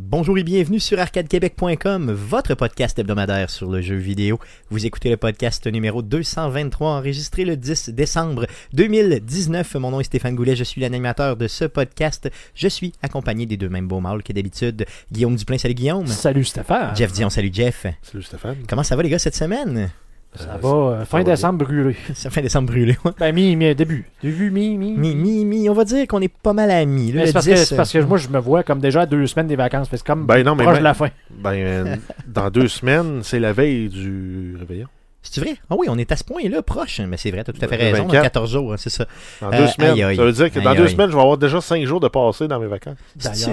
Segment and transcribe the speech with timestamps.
[0.00, 4.38] Bonjour et bienvenue sur arcadequebec.com, votre podcast hebdomadaire sur le jeu vidéo.
[4.70, 9.74] Vous écoutez le podcast numéro 223 enregistré le 10 décembre 2019.
[9.74, 12.30] Mon nom est Stéphane Goulet, je suis l'animateur de ce podcast.
[12.54, 14.86] Je suis accompagné des deux mêmes beaux mâles que d'habitude.
[15.10, 16.06] Guillaume Duplain, salut Guillaume.
[16.06, 16.94] Salut Stéphane.
[16.94, 17.84] Jeff Dion, salut Jeff.
[18.00, 18.58] Salut Stéphane.
[18.68, 19.90] Comment ça va les gars cette semaine?
[20.34, 21.32] Ça Euh, va, euh, fin va bien.
[21.34, 21.96] décembre brûlé.
[22.14, 22.96] Ça fait décembre brûlé.
[23.04, 23.10] ouais.
[23.18, 24.04] Ben, mi, mi, début.
[24.22, 24.92] Début, mi, mi.
[24.92, 26.84] Mi, mi, mi, on va dire qu'on est pas mal là,
[27.22, 29.06] le c'est parce, que, 10, c'est parce que moi, je me vois comme déjà à
[29.06, 29.88] deux semaines des vacances.
[29.90, 31.08] C'est comme Ben non, mais proche ben- de la fin.
[31.30, 31.96] Ben, euh,
[32.26, 34.86] dans deux semaines, c'est la veille du réveillon.
[35.30, 35.56] C'est vrai?
[35.70, 37.00] Ah oui, on est à ce point-là, proche.
[37.00, 37.98] Mais c'est vrai, t'as tout à fait raison.
[38.04, 38.22] Dans 24.
[38.22, 39.06] 14 jours, hein, c'est ça.
[39.40, 39.90] Dans Euh, deux semaines.
[39.92, 40.16] aïe, aïe.
[40.16, 40.90] Ça veut dire que dans Aïe, deux aïe.
[40.90, 42.96] semaines, je vais avoir déjà cinq jours de passé dans mes vacances.
[43.18, 43.48] C'est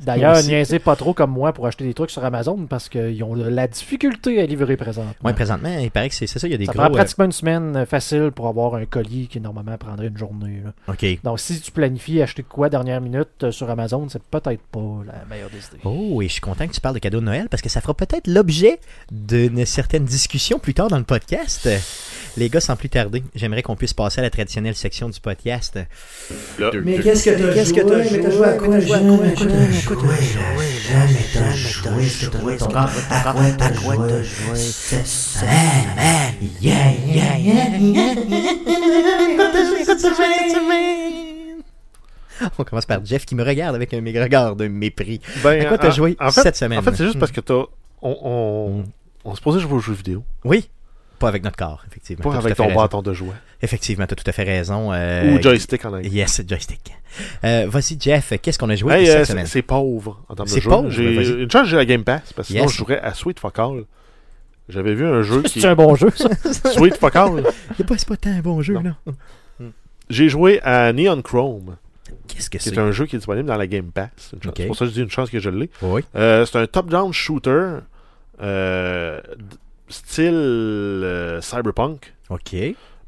[0.00, 3.34] D'ailleurs, niaisez pas trop comme moi pour acheter des trucs sur Amazon parce qu'ils ont
[3.34, 5.12] la difficulté à livrer présentement.
[5.22, 6.82] Ouais, présentement, il paraît que c'est ça, il y a des ça gros.
[6.82, 10.18] prend euh, pratiquement une semaine euh, facile pour avoir un colis qui normalement prendrait une
[10.18, 10.62] journée.
[10.64, 10.72] là.
[10.88, 11.04] OK.
[11.22, 15.24] Donc, si tu planifies acheter quoi dernière minute euh, sur Amazon, c'est peut-être pas la
[15.28, 15.82] meilleure des idées.
[15.84, 17.80] Oh, et je suis content que tu parles de cadeaux de Noël parce que ça
[17.80, 18.78] fera peut-être l'objet
[19.10, 21.68] d'une certaine discussion plus tard dans le podcast.
[22.38, 25.78] Les gars, sans plus tarder, j'aimerais qu'on puisse passer à la traditionnelle section du podcast.
[26.58, 28.16] Là, Mais qu'est-ce que t'as Qu'est-ce que t'as joué?
[28.16, 28.80] Mais t'as joué à quoi?
[28.80, 29.06] Joué à quoi?
[29.36, 30.16] Jamais t'as joué,
[30.88, 32.90] jamais t'as joué, s'il te plaît, ton corps.
[33.10, 33.96] À quoi t'as joué
[34.56, 36.34] cette semaine?
[36.62, 36.74] Yeah,
[37.06, 38.14] yeah, yeah, yeah,
[38.80, 38.94] yeah.
[42.58, 45.20] On commence par Jeff qui me regarde avec un regard de mépris.
[45.44, 46.78] ben, À quoi t'as en- joué en fait, cette semaine?
[46.78, 47.20] En fait, c'est juste Hmm.
[47.20, 47.62] parce que t'as.
[48.02, 48.82] On,
[49.24, 50.24] on, se posait jouer aux jeux vidéo.
[50.44, 50.68] Oui,
[51.18, 52.30] pas avec notre corps, effectivement.
[52.30, 53.34] Pas avec ton bâton de jouet.
[53.62, 54.92] Effectivement, t'as tout à fait raison.
[54.92, 56.08] euh, Ou joystick en anglais.
[56.08, 56.94] Yes, joystick.
[57.44, 59.46] Euh, Vas-y, Jeff, qu'est-ce qu'on a joué Hey, cette euh, semaine?
[59.46, 60.68] c'est c'est pauvre en termes de C'est jeu.
[60.70, 61.42] pauvre, J'ai vas-y.
[61.42, 63.84] une chance, j'ai la Game Pass parce que sinon je jouerais à Sweet Fuck All.
[64.68, 65.60] J'avais vu un jeu qui.
[65.60, 66.28] C'est un bon jeu, ça.
[66.72, 67.44] Sweet Fuck All.
[67.76, 68.82] C'est pas, c'est pas tant un bon jeu, Non.
[68.82, 68.96] là.
[70.10, 71.76] J'ai joué à Neon Chrome,
[72.28, 72.74] Qu'est-ce que c'est?
[72.74, 74.10] est un jeu qui est disponible dans la Game Pass.
[74.42, 75.70] C'est pour ça que je dis une chance que je l'ai.
[75.80, 76.02] Oui.
[76.14, 77.76] C'est un top-down shooter
[79.88, 82.14] style euh, cyberpunk.
[82.30, 82.56] OK.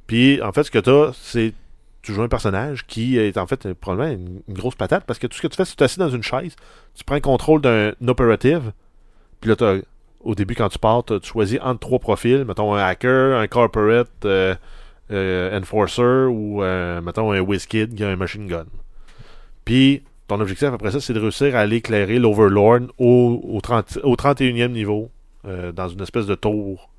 [0.07, 1.53] Puis en fait, ce que tu as, c'est
[2.03, 5.19] tu joues un personnage qui est en fait euh, probablement une, une grosse patate parce
[5.19, 6.55] que tout ce que tu fais, c'est que tu assis dans une chaise,
[6.95, 8.73] tu prends le contrôle d'un operative,
[9.41, 9.79] puis là, t'as-
[10.21, 14.09] au début, quand tu pars, tu choisis entre trois profils, mettons un hacker, un corporate
[14.25, 14.55] euh,
[15.11, 18.67] euh, enforcer ou euh, mettons un WizKid qui a un machine gun.
[19.65, 23.99] Puis ton objectif après ça, c'est de réussir à aller éclairer l'Overlord au, au, 30
[24.05, 25.11] au 31e niveau
[25.47, 26.91] euh, dans une espèce de tour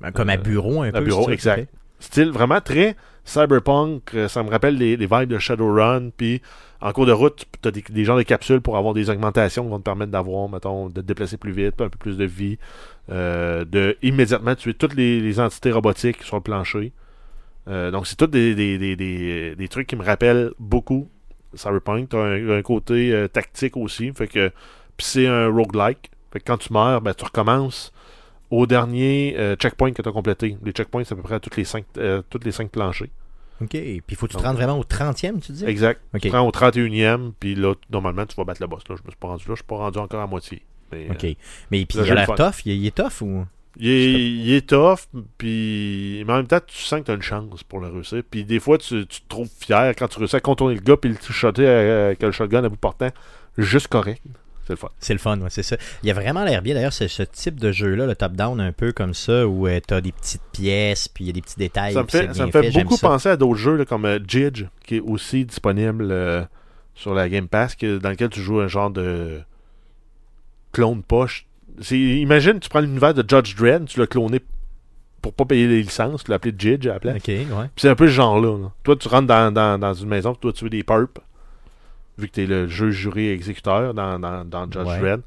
[0.00, 0.98] Ben, Comme à Euh, bureau, un peu.
[0.98, 1.58] à bureau, c'est ça?
[1.58, 1.68] exact.
[2.00, 4.14] Style vraiment très cyberpunk.
[4.14, 6.10] euh, Ça me rappelle les, les vibes de Shadowrun.
[6.16, 6.40] Puis
[6.80, 9.64] en cours de route, tu as des, des genres de capsules pour avoir des augmentations
[9.64, 12.24] qui vont te permettre d'avoir, mettons, de te déplacer plus vite, un peu plus de
[12.24, 12.58] vie.
[13.10, 16.92] euh, de immédiatement tuer toutes les, les entités robotiques sur le plancher.
[17.68, 21.08] Euh, donc c'est tous des, des, des, des, des trucs qui me rappellent beaucoup
[21.54, 22.10] Cyberpunk.
[22.10, 24.12] Tu as un, un côté euh, tactique aussi.
[24.14, 24.48] Fait que
[24.96, 26.10] puis c'est un roguelike.
[26.38, 27.92] Fait que quand tu meurs, ben, tu recommences
[28.52, 30.56] au dernier euh, checkpoint que tu as complété.
[30.64, 33.08] Les checkpoints, c'est à peu près à toutes les cinq, euh, toutes les cinq planchers.
[33.60, 33.70] OK.
[33.70, 35.64] Puis il faut que tu te rendes vraiment au 30e, tu dis?
[35.64, 36.00] Exact.
[36.22, 38.84] Tu prends au 31e, puis là, normalement, tu vas battre le boss.
[38.88, 40.62] Là, je me suis pas rendu là, je suis pas rendu encore à moitié.
[40.92, 41.24] Mais, OK.
[41.24, 41.34] euh,
[41.72, 42.64] Mais puis il a l'air tough?
[42.64, 43.44] Il est, il est tough ou?
[43.80, 45.00] il, est, il est tough,
[45.38, 48.22] puis mais en même temps, tu sens que tu as une chance pour le réussir.
[48.30, 50.96] Puis des fois, tu, tu te trouves fier quand tu réussis à contourner le gars,
[50.96, 53.10] puis le shotter avec le shotgun à bout portant,
[53.56, 54.22] juste correct.
[54.68, 54.88] C'est le fun.
[55.00, 55.76] C'est le fun, ouais, c'est ça.
[56.02, 56.74] Il a vraiment l'air bien.
[56.74, 60.00] D'ailleurs, c'est ce type de jeu-là, le top-down, un peu comme ça, où tu t'as
[60.02, 61.94] des petites pièces, puis il y a des petits détails.
[61.94, 63.08] Ça me fait, ça me fait beaucoup ça.
[63.08, 66.42] penser à d'autres jeux là, comme euh, Jidge, qui est aussi disponible euh,
[66.94, 69.40] sur la Game Pass, que- dans lequel tu joues un genre de
[70.72, 71.46] clone poche.
[71.90, 74.40] Imagine, tu prends l'univers de Judge Dredd, tu l'as cloné
[75.22, 77.16] pour pas payer les licences, tu l'as appelé Jidge à la place.
[77.16, 77.46] OK, ouais.
[77.76, 78.58] C'est un peu ce genre-là.
[78.58, 78.70] là.
[78.84, 81.08] Toi, tu rentres dans, dans, dans une maison, tu dois tuer des perps,
[82.18, 84.98] vu que tu es le juge, jury, exécuteur dans, dans, dans Judge Ouais.
[85.00, 85.20] Dredd.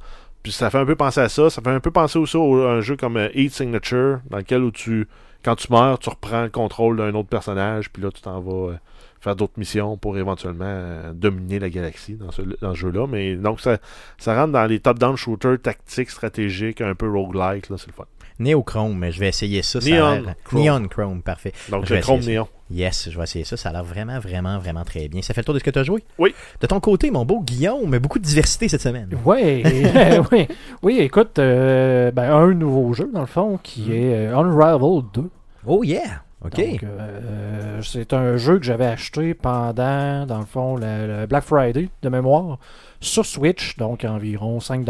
[0.43, 1.49] Puis ça fait un peu penser à ça.
[1.49, 4.37] Ça fait un peu penser aussi au- à un jeu comme euh, Heat Signature, dans
[4.37, 5.07] lequel où tu,
[5.45, 8.71] quand tu meurs, tu reprends le contrôle d'un autre personnage, puis là, tu t'en vas
[8.71, 8.75] euh,
[9.19, 13.05] faire d'autres missions pour éventuellement euh, dominer la galaxie dans ce, dans ce jeu-là.
[13.07, 13.77] Mais donc, ça,
[14.17, 17.69] ça rentre dans les top-down shooters tactiques, stratégiques, un peu roguelike.
[17.69, 18.05] là C'est le fun.
[18.41, 19.79] Néochrome, mais je vais essayer ça.
[19.81, 20.63] ça a Neon l'air- Chrome.
[20.63, 21.53] Neon Chrome, parfait.
[21.69, 22.41] Donc, Je vais le Chrome essayer ça.
[22.43, 22.47] Néon.
[22.73, 23.57] Yes, je vais essayer ça.
[23.57, 25.21] Ça a l'air vraiment, vraiment, vraiment très bien.
[25.21, 26.03] Ça fait le tour de ce que tu as joué?
[26.17, 26.33] Oui.
[26.61, 29.09] De ton côté, mon beau Guillaume, beaucoup de diversité cette semaine.
[29.25, 29.61] Ouais,
[30.31, 30.47] oui,
[30.81, 33.91] oui, écoute, euh, ben, un nouveau jeu, dans le fond, qui Mm.
[33.91, 35.29] est euh, Unravel 2.
[35.67, 36.23] Oh yeah!
[36.43, 41.43] Donc, euh, c'est un jeu que j'avais acheté pendant, dans le fond, le, le Black
[41.43, 42.57] Friday de mémoire
[42.99, 44.85] sur Switch, donc environ 5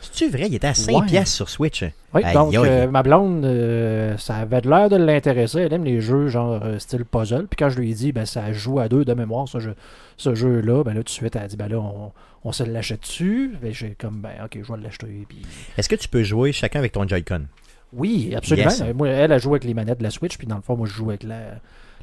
[0.00, 0.46] C'est-tu vrai?
[0.48, 1.06] Il était à 5 Ouais.
[1.06, 1.82] piastres sur Switch.
[2.14, 5.60] Oui, Aïe, donc euh, ma blonde, euh, ça avait de l'air de l'intéresser.
[5.60, 7.46] Elle aime les jeux genre euh, style puzzle.
[7.46, 9.74] Puis quand je lui ai dit, ben ça joue à deux de mémoire ce jeu,
[10.16, 12.12] ce jeu-là, ben là tout de suite elle a dit, ben là on,
[12.44, 13.52] on se l'achète dessus.
[13.62, 15.26] Ben j'ai comme, ben ok, je vais l'acheter.
[15.28, 15.42] Puis
[15.76, 17.42] Est-ce que tu peux jouer chacun avec ton Joy-Con?
[17.92, 18.70] Oui, absolument.
[18.70, 18.82] Yes.
[18.94, 20.86] Moi, elle a joué avec les manettes de la Switch, puis dans le fond, moi
[20.86, 21.40] je joue avec la,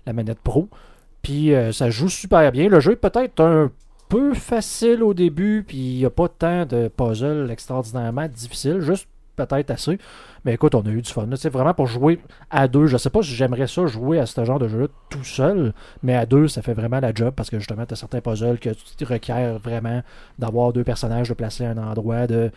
[0.06, 0.70] la manette Pro.
[1.22, 2.68] Puis euh, ça joue super bien.
[2.68, 3.72] Le jeu est peut-être un
[4.10, 9.08] peu facile au début, puis il n'y a pas tant de puzzles extraordinairement difficiles, juste
[9.36, 9.98] peut-être assez.
[10.46, 11.28] Mais écoute, on a eu du fun.
[11.36, 12.20] C'est vraiment pour jouer
[12.52, 12.86] à deux.
[12.88, 16.16] Je sais pas si j'aimerais ça jouer à ce genre de jeu-là tout seul, mais
[16.16, 18.70] à deux, ça fait vraiment la job parce que justement, tu as certains puzzles que
[18.70, 20.04] tu requiers vraiment
[20.38, 22.52] d'avoir deux personnages, de placer à un endroit, de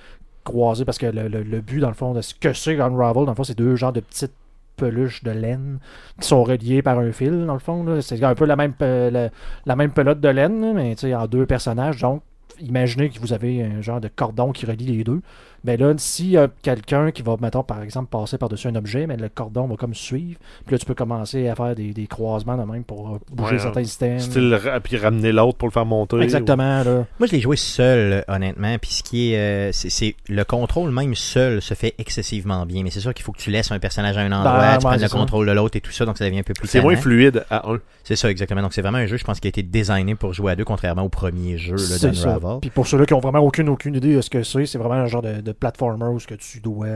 [0.46, 3.36] croiser parce que le, but, dans le fond, de ce que c'est Unravel, dans le
[3.36, 4.32] fond, c'est deux genres de petites
[4.76, 5.78] peluches de laine
[6.20, 8.00] qui sont reliées par un fil, dans le fond.
[8.00, 9.30] C'est un peu la même, la,
[9.66, 12.00] la même pelote de laine, mais tu en deux personnages.
[12.00, 12.22] Donc,
[12.60, 15.20] imaginez que vous avez un genre de cordon qui relie les deux.
[15.66, 19.06] Mais là, s'il y a quelqu'un qui va, mettons, par exemple, passer par-dessus un objet,
[19.06, 22.06] mais le cordon va comme suivre, puis là, tu peux commencer à faire des, des
[22.06, 24.18] croisements de même pour euh, bouger Ouais, certains systèmes.
[24.20, 26.20] Style, puis ramener l'autre pour le faire monter.
[26.20, 27.04] Exactement, là.
[27.18, 28.76] Moi, je l'ai joué seul, euh, honnêtement.
[28.78, 32.82] Puis ce qui est, euh, c'est, c'est- le contrôle même seul se fait excessivement bien.
[32.84, 34.86] Mais c'est sûr qu'il faut que tu laisses un personnage à un endroit, Ben, tu
[34.86, 35.18] ouais, prennes le ça.
[35.18, 36.68] contrôle de l'autre et tout ça, donc ça devient un peu plus.
[36.68, 37.78] C'est moins fluide à un.
[38.04, 38.62] C'est ça, exactement.
[38.62, 40.64] Donc c'est vraiment un jeu, je pense, qui a été designé pour jouer à deux,
[40.64, 42.58] contrairement au premier jeu là.
[42.60, 44.94] Puis pour ceux-là qui ont vraiment aucune, aucune idée de ce que c'est, c'est vraiment
[44.94, 46.86] un genre de, de platformer où ce que tu dois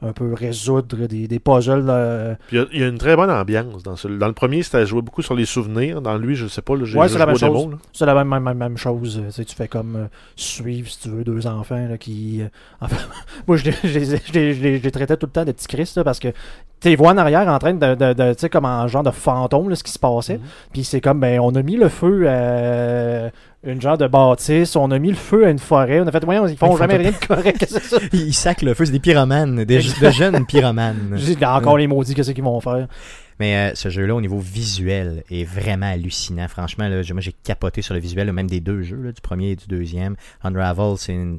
[0.00, 1.86] un peu résoudre des, des puzzles.
[1.88, 4.06] euh, Puis il y y, a une très bonne ambiance dans ce.
[4.06, 6.00] Dans le premier, c'était joué beaucoup sur les souvenirs.
[6.00, 6.74] Dans lui, je sais pas.
[6.84, 7.76] J'ai Ouais, c'est la même chose.
[7.92, 9.18] C'est la même, même, même, chose.
[9.18, 10.06] euh, Tu, sais, tu fais comme euh,
[10.36, 12.42] suivre, si tu veux, deux enfants là, qui.
[12.42, 12.48] euh,
[12.80, 12.96] enfin,
[13.48, 15.44] moi, je les, je, les, je, les, je les- je les traitais tout le temps
[15.44, 16.28] de petits Christ là, parce que
[16.80, 17.94] tu vois en arrière en train de.
[17.94, 20.38] de, de- tu sais, comme en genre de fantôme, là, ce qui se passait.
[20.38, 20.44] Mhm.
[20.72, 23.30] Puis c'est comme, ben, on a mis le feu à
[23.64, 26.00] une genre de bâtisse, on a mis le feu à une forêt.
[26.00, 27.66] On a fait, voyons, ils font Ils jamais rien de correct.
[28.12, 31.18] Ils sacent le feu, c'est des pyromanes, des de jeunes pyromanes.
[31.42, 32.86] Encore les maudits, qu'est-ce qu'ils vont faire?
[33.38, 36.48] Mais euh, ce jeu-là, au niveau visuel, est vraiment hallucinant.
[36.48, 39.20] Franchement, là, moi, j'ai capoté sur le visuel, là, même des deux jeux, là, du
[39.20, 40.16] premier et du deuxième.
[40.42, 40.96] Unravel,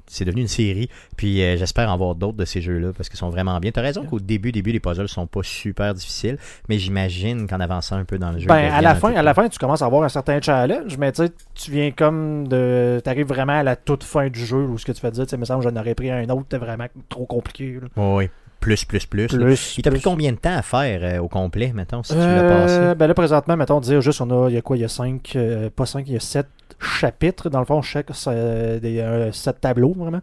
[0.07, 0.89] c'est devenu une série.
[1.17, 3.71] Puis euh, j'espère en voir d'autres de ces jeux-là parce qu'ils sont vraiment bien.
[3.71, 6.37] T'as raison qu'au début, début, les puzzles sont pas super difficiles,
[6.67, 8.47] mais j'imagine qu'en avançant un peu dans le jeu.
[8.47, 11.11] Ben, à la fin, à la fin, tu commences à avoir un certain challenge, mais
[11.11, 11.23] tu
[11.55, 13.01] tu viens comme de.
[13.03, 15.37] T'arrives vraiment à la toute fin du jeu où ce que tu fais dire, tu
[15.37, 17.79] me semble, j'en aurais pris un autre, c'était vraiment trop compliqué.
[17.81, 17.87] là.
[17.97, 18.29] Oui.
[18.59, 19.27] Plus, plus, plus.
[19.27, 19.75] Plus.
[19.77, 22.25] Il t'a pris combien de temps à faire euh, au complet, mettons, si tu l'as
[22.43, 22.95] Euh, passé?
[22.99, 24.89] ben là, présentement, mettons, dire juste, on a, il y a quoi, il y a
[24.89, 26.47] cinq, euh, pas cinq, il y a sept
[26.79, 28.07] chapitres, dans le fond, chaque,
[28.81, 30.21] des, sept tableaux, vraiment.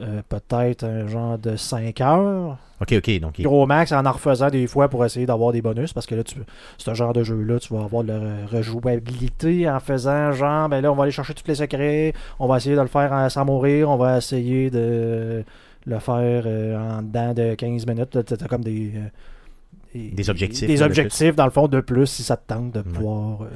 [0.00, 2.56] Euh, Peut-être un genre de 5 heures.
[2.80, 3.20] Ok, ok.
[3.20, 6.14] Donc, Gros max en en refaisant des fois pour essayer d'avoir des bonus parce que
[6.14, 6.36] là, tu,
[6.78, 8.18] ce genre de jeu-là, tu vas avoir de la
[8.50, 12.56] rejouabilité en faisant genre, ben là, on va aller chercher tous les secrets, on va
[12.56, 15.44] essayer de le faire sans mourir, on va essayer de
[15.86, 18.14] le faire euh, en dedans de 15 minutes.
[18.14, 18.92] Là, T'as comme des.
[18.96, 19.08] euh,
[20.14, 22.72] Des objectifs, Des là, de objectifs, dans le fond, de plus si ça te tente
[22.72, 22.84] de Ouais.
[22.94, 23.42] pouvoir.
[23.42, 23.46] euh,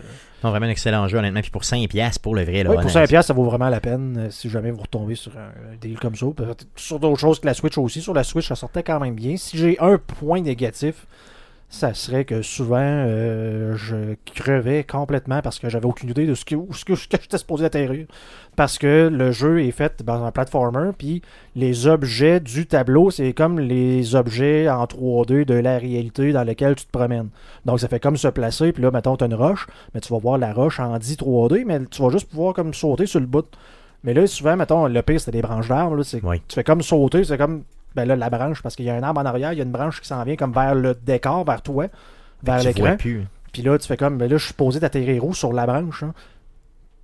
[0.44, 1.40] non, vraiment un excellent jeu, honnêtement.
[1.40, 2.70] Puis pour 5$ piastres pour le vrai, là.
[2.70, 5.72] Pour honnêtement, 5$, ça vaut vraiment la peine euh, si jamais vous retombez sur un,
[5.72, 6.26] un deal comme ça.
[6.76, 8.00] Sur d'autres choses que la Switch aussi.
[8.02, 9.36] Sur la Switch, ça sortait quand même bien.
[9.36, 11.06] Si j'ai un point négatif,
[11.68, 16.44] ça serait que souvent euh, je crevais complètement parce que j'avais aucune idée de ce
[16.44, 18.06] que, ce que, ce que j'étais supposé atterrir.
[18.54, 21.20] Parce que le jeu est fait dans un platformer, puis
[21.56, 26.74] les objets du tableau, c'est comme les objets en 3D de la réalité dans laquelle
[26.76, 27.28] tu te promènes.
[27.66, 30.12] Donc ça fait comme se placer, puis là, mettons, tu as une roche, mais tu
[30.12, 33.20] vas voir la roche en 10 3D, mais tu vas juste pouvoir comme sauter sur
[33.20, 33.44] le bout.
[34.04, 35.96] Mais là, souvent, mettons, le pire, c'était des branches d'arbres.
[35.96, 36.40] là, c'est- Oui.
[36.46, 37.64] Tu fais comme sauter, c'est comme
[37.96, 39.64] ben là, la branche, parce qu'il y a un arbre en arrière, il y a
[39.64, 41.86] une branche qui s'en vient comme vers le décor, vers toi,
[42.44, 42.96] vers l'écran.
[43.52, 45.34] Puis là, tu fais comme, ben là, je suis posé d'atterrir où?
[45.34, 46.02] Sur la branche.
[46.02, 46.12] hein?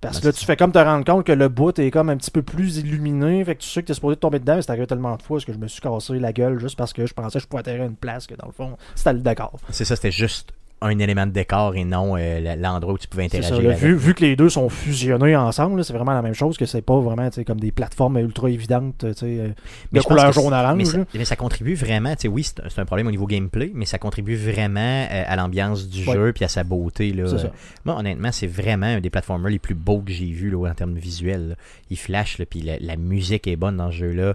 [0.01, 2.09] Parce que Ben, là, tu fais comme te rendre compte que le bout est comme
[2.09, 3.43] un petit peu plus illuminé.
[3.45, 5.21] Fait que tu sais que tu es supposé tomber dedans, mais c'est arrivé tellement de
[5.21, 7.43] fois parce que je me suis cassé la gueule juste parce que je pensais que
[7.43, 9.53] je pouvais atterrir à une place que dans le fond, c'était le décor.
[9.69, 10.51] C'est ça, c'était juste
[10.83, 13.83] un élément de décor et non euh, l'endroit où tu pouvais ça, interagir là, avec.
[13.83, 16.81] vu, vu que les deux sont fusionnés ensemble, c'est vraiment la même chose que c'est
[16.81, 19.49] pas vraiment comme des plateformes ultra évidentes euh,
[19.91, 20.77] Mais de couleur jaune-orange.
[20.77, 23.97] Mais ça, mais ça contribue vraiment, oui, c'est un- problème au niveau gameplay, mais ça
[23.97, 26.13] contribue vraiment euh, à l'ambiance du Ouais.
[26.15, 27.13] jeu puis à sa beauté.
[27.13, 27.27] Là.
[27.27, 27.49] Ça.
[27.85, 30.73] Moi, honnêtement, c'est vraiment un des platformers les plus beaux que j'ai vus là, en
[30.73, 31.55] termes visuels.
[31.89, 34.33] Il flash, puis la, la musique est bonne dans ce jeu-là.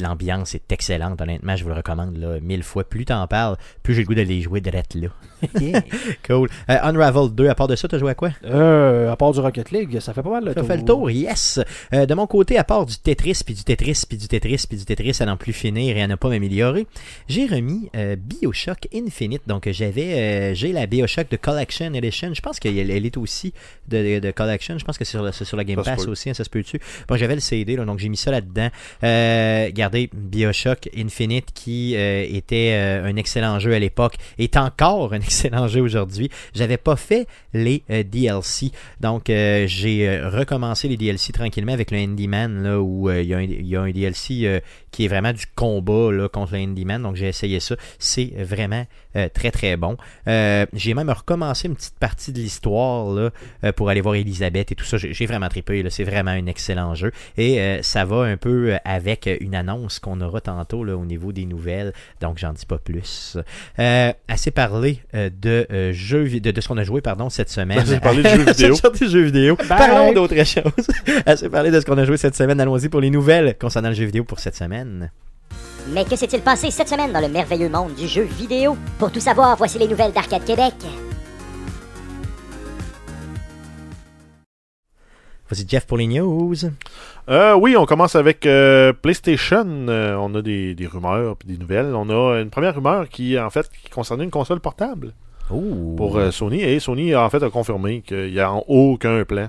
[0.00, 2.84] L'ambiance est excellente, honnêtement, je vous le recommande là, mille fois.
[2.84, 5.08] Plus t'en parles, plus j'ai le goût de les jouer direct là.
[6.26, 6.48] Cool.
[6.70, 8.30] Euh, Unravel 2, à part de ça, t'as joué à quoi?
[8.44, 10.66] Euh, à part du Rocket League, ça fait pas mal le Ça tour.
[10.66, 11.60] fait le tour, yes.
[11.92, 14.78] Euh, de mon côté, à part du Tetris, puis du Tetris, puis du Tetris, puis
[14.78, 16.86] du Tetris à n'en plus finir et à ne pas m'améliorer,
[17.28, 19.42] j'ai remis euh, Bioshock Infinite.
[19.46, 20.14] Donc, j'avais,
[20.50, 22.32] euh, j'ai la Bioshock de Collection Edition.
[22.34, 23.52] Je pense qu'elle elle est aussi
[23.88, 24.78] de, de Collection.
[24.78, 26.44] Je pense que c'est sur, la- c'est sur la Game Ça Pass aussi, hein, ça
[26.44, 26.80] se peut-tu?
[27.08, 28.68] Bon, j'avais le CD, là, donc j'ai mis ça là-dedans.
[29.04, 35.05] Euh, regardez, Bioshock Infinite, qui euh, était euh, un excellent jeu à l'époque, est encore
[35.12, 36.30] un excellent jeu aujourd'hui.
[36.54, 38.70] J'avais pas fait les euh, DLC,
[39.00, 43.34] donc euh, j'ai euh, recommencé les DLC tranquillement avec le Handyman, là, où il y,
[43.76, 47.60] a un- DLC qui est vraiment du combat là, contre le Handyman, donc j'ai essayé
[47.60, 47.76] ça.
[47.98, 48.86] C'est vraiment
[49.32, 49.96] très très bon.
[50.26, 53.30] J'ai même recommencé une petite partie de l'histoire
[53.76, 54.96] pour aller voir Elisabeth et tout ça.
[54.98, 57.12] J'ai vraiment trippé, c'est vraiment un excellent jeu.
[57.38, 61.92] Et ça va un peu avec une annonce qu'on aura tantôt au niveau des nouvelles,
[62.20, 63.38] donc j'en dis pas plus.
[63.76, 67.78] Assez parlé euh, de, euh, jeux, de, de ce qu'on a joué pardon, cette semaine.
[67.78, 68.74] Assez parlé de jeux vidéo.
[69.00, 69.56] Jeux vidéo.
[69.68, 70.86] Parlons d'autre chose.
[71.26, 72.60] assez parlé de ce qu'on a joué cette semaine.
[72.60, 75.10] Allons-y pour les nouvelles concernant le jeu vidéo pour cette semaine.
[75.92, 78.76] Mais que s'est-il passé cette semaine dans le merveilleux monde du jeu vidéo?
[78.98, 80.74] Pour tout savoir, voici les nouvelles d'Arcade Québec.
[85.48, 86.56] Voici Jeff pour les news.
[87.28, 89.66] Euh, oui, on commence avec euh, PlayStation.
[89.88, 91.92] Euh, on a des, des rumeurs puis des nouvelles.
[91.94, 95.12] On a une première rumeur qui, en fait, qui concernait une console portable
[95.48, 96.62] pour euh, Sony.
[96.62, 99.48] Et Sony, en fait, a confirmé qu'il n'y a aucun plan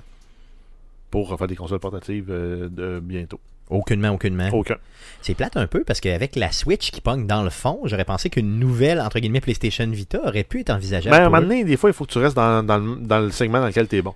[1.12, 3.40] pour faire des consoles portatives euh, de bientôt.
[3.70, 4.50] Aucunement, aucunement.
[4.54, 4.78] Aucun.
[5.22, 8.30] C'est plate un peu parce qu'avec la Switch qui pogne dans le fond, j'aurais pensé
[8.30, 11.16] qu'une nouvelle, entre guillemets, PlayStation Vita aurait pu être envisageable.
[11.16, 11.50] Mais à un pour moment eux.
[11.50, 13.98] donné, des fois, il faut que tu restes dans, dans le segment dans lequel tu
[13.98, 14.14] es bon.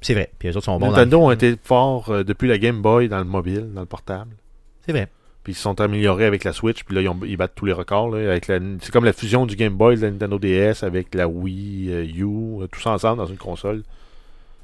[0.00, 0.30] C'est vrai.
[0.38, 0.86] Puis les autres sont bons.
[0.86, 3.80] dans Nintendo le- ont été forts euh, depuis la Game Boy dans le mobile, dans
[3.80, 4.34] le portable.
[4.86, 5.08] C'est vrai.
[5.42, 7.64] Puis ils se sont améliorés avec la Switch, puis là, ils, ont- ils battent tous
[7.66, 8.10] les records.
[8.10, 11.14] là, avec la- c'est comme la fusion du Game Boy, de la Nintendo DS avec
[11.14, 13.82] la Wii euh, U, euh, tout ça ensemble dans une console.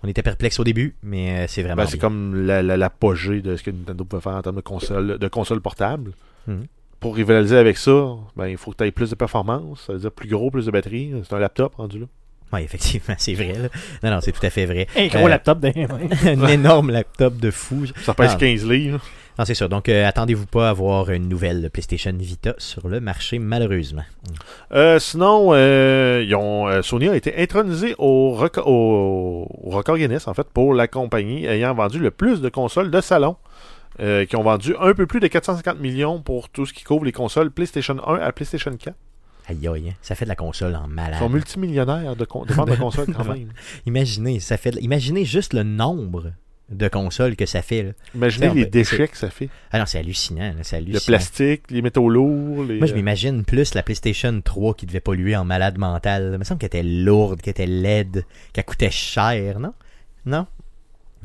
[0.02, 1.83] On était perplexes au début, mais c'est vraiment.
[1.83, 4.61] Ben, c'est comme la- la- l'apogée de ce que Nintendo pouvait faire en termes de
[4.61, 6.12] console, de console portable.
[6.47, 6.66] Mhm.
[7.00, 9.99] Pour rivaliser avec ça, ben, il faut que tu aies plus de performance, ça veut
[9.99, 11.12] dire plus gros, plus de batterie.
[11.25, 12.07] C'est un laptop rendu là.
[12.53, 13.53] Oui, effectivement, c'est vrai.
[13.55, 13.69] là.
[14.03, 14.87] Non, non, c'est tout à fait vrai.
[14.97, 15.73] Un gros Euh, laptop mains.
[16.26, 17.87] un énorme laptop de fou.
[18.05, 18.37] Ça pèse Ah.
[18.38, 19.00] 15 livres.
[19.38, 19.69] Non, c'est ça.
[19.69, 24.05] Donc, euh, attendez-vous pas à voir une nouvelle PlayStation Vita sur le marché, malheureusement.
[24.73, 29.99] Euh, sinon, euh, ils ont, euh, Sony a été intronisé au, reco- au, au record
[29.99, 33.37] Guinness, en fait, pour la compagnie ayant vendu le plus de consoles de salon.
[34.00, 37.07] euh, qui ont vendu un peu plus de 450 millions pour tout ce qui couvre
[37.07, 38.95] les consoles PlayStation 1 à PlayStation 4.
[39.49, 39.95] Aïe, aïe, hein.
[40.03, 41.15] ça fait de la console en malade.
[41.17, 43.53] Ils sont multimillionnaires de, con- de de consoles quand même.
[43.87, 46.33] Imaginez, ça fait, de- imaginez juste le nombre
[46.69, 47.83] de consoles que ça fait.
[47.85, 47.91] Là.
[48.15, 49.49] Imaginez les déchets que ça fait.
[49.71, 50.53] Ah non, c'est hallucinant.
[50.62, 51.07] c'est Le hallucinant.
[51.07, 52.65] plastique, les métaux lourds.
[52.65, 56.31] Les, Moi, je euh, m'imagine plus la PlayStation 3 qui devait polluer en malade mental.
[56.33, 59.75] Il me semble qu'elle était lourde, qu'elle était laide, qu'elle coûtait cher, non?
[60.25, 60.47] Non?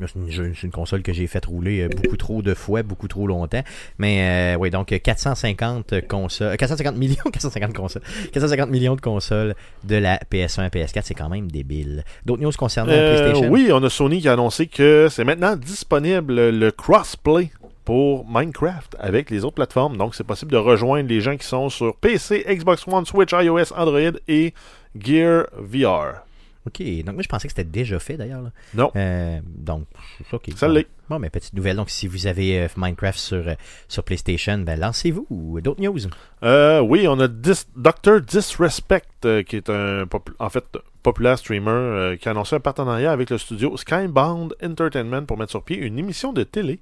[0.00, 3.62] C'est une, console que j'ai fait rouler euh, beaucoup trop de fois, beaucoup trop longtemps.
[3.98, 9.00] Mais euh, oui, donc euh, 450 consoles, euh, 450 millions, 450 consoles, 450 millions de
[9.00, 12.04] consoles de la PS1 à PS4, c'est quand même débile.
[12.26, 13.50] D'autres news concernant la Euh, PlayStation?
[13.52, 17.50] oui, on a Sony qui a annoncé que c'est maintenant disponible le crossplay
[17.84, 19.96] pour Minecraft avec les autres plateformes.
[19.96, 23.72] Donc, c'est possible de rejoindre les gens qui sont sur PC, Xbox One, Switch, iOS,
[23.76, 24.54] Android et
[24.98, 26.22] Gear VR.
[26.66, 28.42] Ok, donc moi je pensais que c'était déjà fait d'ailleurs.
[28.74, 29.84] Non, Euh, donc,
[30.32, 30.50] ok.
[30.54, 30.74] ça Bon.
[30.74, 30.86] l'est.
[31.10, 31.76] Bon, mais petite nouvelle.
[31.76, 33.54] Donc, si vous avez euh, Minecraft sur, euh,
[33.88, 35.60] sur PlayStation, ben lancez-vous.
[35.60, 35.98] D'autres news?
[36.44, 38.20] Euh, oui, on a Dis- Dr.
[38.20, 40.04] Disrespect, qui est un
[40.38, 40.64] en fait
[41.02, 45.62] populaire streamer qui a annoncé un partenariat avec le studio Skybound Entertainment pour mettre sur
[45.64, 46.78] pied une émission de télé.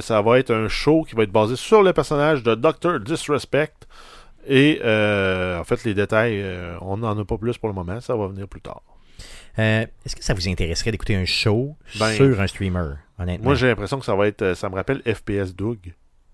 [0.00, 2.98] Ça va être un show qui va être basé sur le personnage de Dr.
[2.98, 3.72] Disrespect.
[4.48, 8.00] Et euh, en fait, les détails, euh, on n'en a pas plus pour le moment,
[8.00, 8.82] ça va venir plus tard.
[9.58, 13.44] Euh, Est-ce que ça vous intéresserait d'écouter un show Ben, sur un streamer, honnêtement?
[13.46, 15.78] Moi, j'ai l'impression que ça va être, ça me rappelle FPS Doug.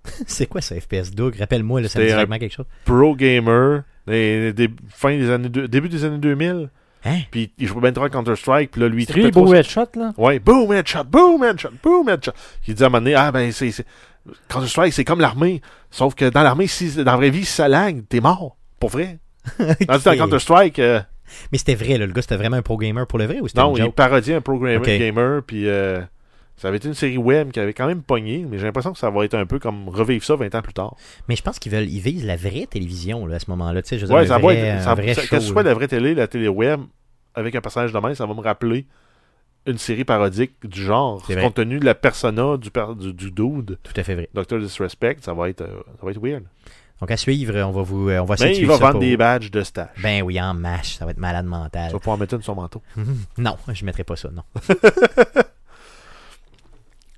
[0.27, 1.35] C'est quoi ça, FPS Doug?
[1.39, 2.67] Rappelle-moi, ça me C'était dit un- vaguement quelque chose.
[2.85, 6.69] Pro gamer, des, des- fin des années deux- début des années 2000.
[7.07, 7.19] Hein?
[7.31, 10.13] Puis il jouait bien trop à Counter-Strike, puis là, lui, il trop headshot, là?
[10.17, 12.33] Ouais, boom, headshot, boom, headshot, boom, headshot.
[12.67, 13.85] Il dit à un moment donné, ah ben, c'est.
[14.49, 15.61] Counter-Strike, c'est comme l'armée.
[15.91, 18.57] Sauf que dans l'armée, si, dans la vraie vie, si ça lag, t'es mort.
[18.81, 19.19] Pour vrai.
[19.87, 19.99] Dans.
[20.17, 21.01] Counter-Strike, euh,
[21.53, 23.49] Mais c'était vrai, là, le gars, c'était vraiment un pro gamer pour le vrai ou
[23.49, 23.95] c'était non, une il joke?
[23.95, 24.87] parodiait un programmer Ok.
[24.87, 26.01] gamer, puis euh,
[26.57, 28.99] ça avait été une série web qui avait quand même pogné, mais j'ai l'impression que
[28.99, 30.97] ça va être un peu comme revivre ça 20 ans plus tard.
[31.29, 33.83] Mais je pense qu'ils veulent, ils visent la vraie télévision, là, à ce moment-là.
[33.83, 34.79] Tu sais, je veux dire, Ouais, ça vrai, va être.
[34.79, 36.81] un Ça, vrai ça- show, que ce soit la vraie télé, la télé web,
[37.35, 38.87] avec un personnage de même, ça va me rappeler
[39.67, 43.79] une série parodique du genre, compte tenu de la persona du, du, du dude.
[43.83, 44.29] Tout à fait vrai.
[44.35, 44.59] Dr.
[44.59, 46.45] Disrespect, ça va être, euh, ça va être weird.
[47.01, 49.01] Donc à suivre, on va vous on va Mais de il va ça vendre pour-
[49.01, 49.89] des badges de stage.
[50.03, 51.89] Ben oui, en mâche, ça va être malade mental.
[51.89, 52.83] Tu vas pouvoir mettre une sur son manteau.
[53.39, 54.43] Non, je mettrai pas ça, non.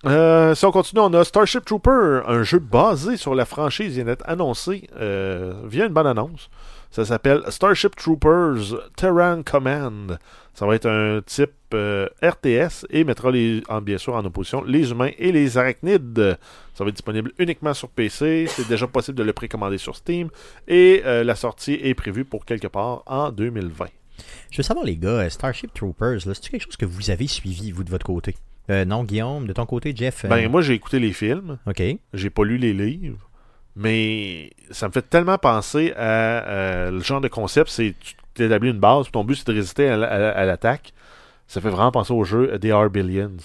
[0.05, 4.05] Euh, si on continue, on a Starship Trooper, un jeu basé sur la franchise vient
[4.05, 6.49] d'être annoncé euh, via une bonne annonce.
[6.97, 10.19] Ça s'appelle Starship Troopers Terran Command.
[10.55, 14.65] Ça va être un type euh, RTS et mettra les, en, bien sûr en opposition
[14.65, 16.39] les humains et les arachnides.
[16.73, 18.47] Ça va être disponible uniquement sur PC.
[18.49, 20.31] C'est déjà possible de le précommander sur Steam.
[20.69, 23.89] Et euh, la sortie est prévue pour quelque part en 2020.
[24.51, 27.27] Je veux savoir, les gars, euh, Starship Troopers, là, c'est-tu quelque chose que vous avez
[27.27, 28.37] suivi, vous, de votre côté?
[28.71, 30.25] Euh, non, Guillaume, de ton côté, Jeff?
[30.27, 31.59] Ben, moi, j'ai écouté les films.
[31.67, 31.83] OK.
[32.15, 33.29] J'ai pas lu les livres,
[33.77, 36.01] mais ça me fait tellement penser à,
[36.49, 37.95] euh, le genre de concept, c'est
[38.35, 40.93] tu établis une base, ton but c'est de résister à, la- à la- à l'attaque.
[41.47, 43.37] Ça fait vraiment penser au jeu They Are Billions,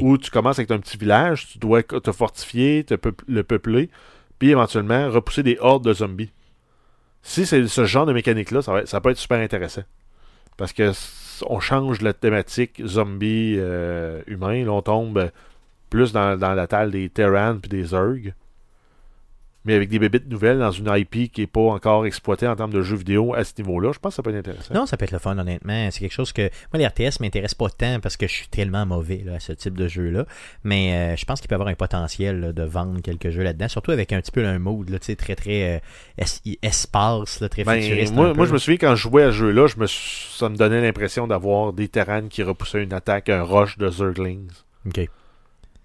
[0.00, 2.94] où tu commences avec un petit village, tu dois te fortifier, te
[3.28, 3.90] le peupler,
[4.38, 6.30] puis éventuellement repousser des hordes de zombies.
[7.22, 9.82] Si c'est ce genre de mécanique-là, ça, va- ça peut être super intéressant.
[10.56, 10.92] Parce que
[11.46, 15.30] on change la thématique zombie euh, humain, là on tombe
[15.90, 18.34] plus dans, dans la taille des Terran puis des Zerg.
[19.64, 22.72] Mais avec des bébites nouvelles dans une IP qui n'est pas encore exploitée en termes
[22.72, 24.74] de jeux vidéo à ce niveau-là, je pense que ça peut être intéressant.
[24.74, 25.88] Non, ça peut être le fun, honnêtement.
[25.90, 26.42] C'est quelque chose que.
[26.72, 29.52] Moi, les RTS m'intéressent pas tant parce que je suis tellement mauvais là, à ce
[29.52, 30.26] type de jeu-là.
[30.64, 33.42] Mais euh, je pense qu'il peut y avoir un potentiel là, de vendre quelques jeux
[33.42, 33.68] là-dedans.
[33.68, 37.40] Surtout avec un petit peu un mood là, tu sais, très, très euh, es- espace,
[37.40, 38.14] là, très Ben, futuriste.
[38.14, 40.56] moi, moi, je me souviens quand je jouais à ce jeu-là, je me ça me
[40.56, 44.50] donnait l'impression d'avoir des Terran qui repoussaient une attaque, un rush de Zerglings.
[44.86, 45.08] OK.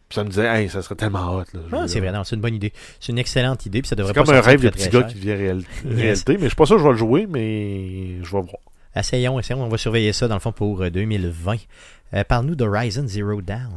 [0.10, 1.44] Puis ça me disait, hey, ça serait tellement hot.
[1.54, 2.74] Là, Ah, c'est vrai, non, c'est une bonne idée.
[3.00, 5.16] C'est une excellente idée, puis ça devrait C'est comme un rêve de petit gars qui
[5.16, 6.34] devient réel- réalité.
[6.38, 8.48] Mais je suis pas sûr que je vais le jouer, mais je vais voir.
[8.96, 9.64] Essayons, essayons.
[9.64, 11.58] On va surveiller ça, dans le fond, pour euh, 2020.
[12.16, 13.70] Euh, Parle-nous d'Horizon Zero Down.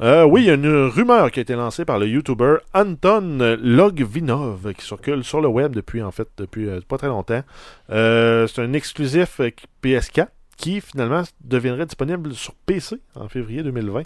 [0.00, 3.56] Euh, oui, il y a une rumeur qui a été lancée par le YouTuber Anton
[3.60, 7.42] Logvinov qui circule sur le web depuis en fait depuis euh, pas très longtemps.
[7.90, 9.50] Euh, c'est un exclusif euh,
[9.82, 14.02] PS4 qui finalement deviendrait disponible sur PC en février 2020.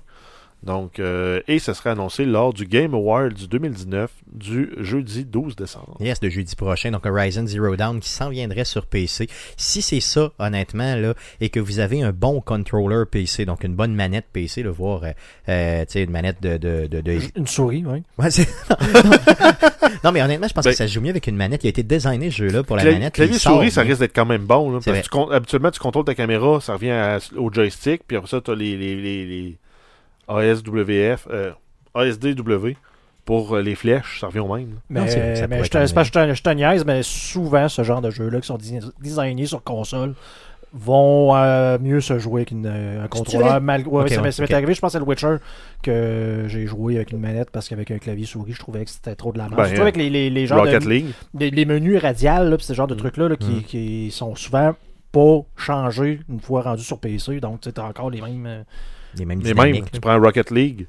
[0.64, 5.94] Donc, euh, et ça serait annoncé lors du Game Awards 2019 du jeudi 12 décembre.
[6.00, 9.28] Yes, de jeudi prochain, donc Horizon Zero Dawn qui s'en viendrait sur PC.
[9.58, 13.74] Si c'est ça, honnêtement, là, et que vous avez un bon controller PC, donc une
[13.74, 15.10] bonne manette PC, le voir, euh,
[15.50, 16.56] euh, tu sais, une manette de...
[16.56, 18.02] de, de, de- Une souris, oui.
[18.18, 18.48] Ouais, c'est-
[20.04, 21.62] non, mais honnêtement, je pense Ben- que ça se joue mieux avec une manette.
[21.64, 23.14] Il a été designé, ce jeu-là, pour la manette.
[23.14, 24.70] clavier souris, ça risque d'être quand même bon.
[24.72, 28.02] Là, parce que tu con- habituellement, tu contrôles ta caméra, ça revient à- au joystick,
[28.06, 29.56] puis après ça, tu as les, les, les, les
[30.28, 31.52] ASWF, euh,
[31.94, 32.76] ASDW
[33.24, 34.78] pour euh, les flèches, ça revient au même.
[34.90, 36.84] Mais, Non, c'est- ça mais pourrait je te, c'est que je te- je te niaise,
[36.84, 38.58] mais souvent, ce genre de jeux-là qui sont
[39.00, 40.14] designés sur console
[40.76, 43.60] vont euh, mieux se jouer une, euh, contrôleur.
[43.60, 43.86] Mal...
[43.86, 45.36] Ouais, Ok, ça m'est arrivé, je pense, à The Witcher,
[45.82, 49.14] que j'ai joué avec une manette parce qu'avec un clavier souris, je trouvais que c'était
[49.14, 49.56] trop de la merde.
[49.56, 51.06] Ben, Surtout avec les, les, les genres Rocket de, League.
[51.38, 52.98] les, les menus radiales, là, pis ce genre de Mm.
[52.98, 53.62] trucs-là là, qui, Mm.
[53.62, 54.74] qui sont souvent
[55.12, 57.38] pas changés une fois rendus sur PC.
[57.38, 58.64] Donc, tu as encore les mêmes.
[59.16, 59.42] Les mêmes
[59.92, 60.86] tu prends Rocket League.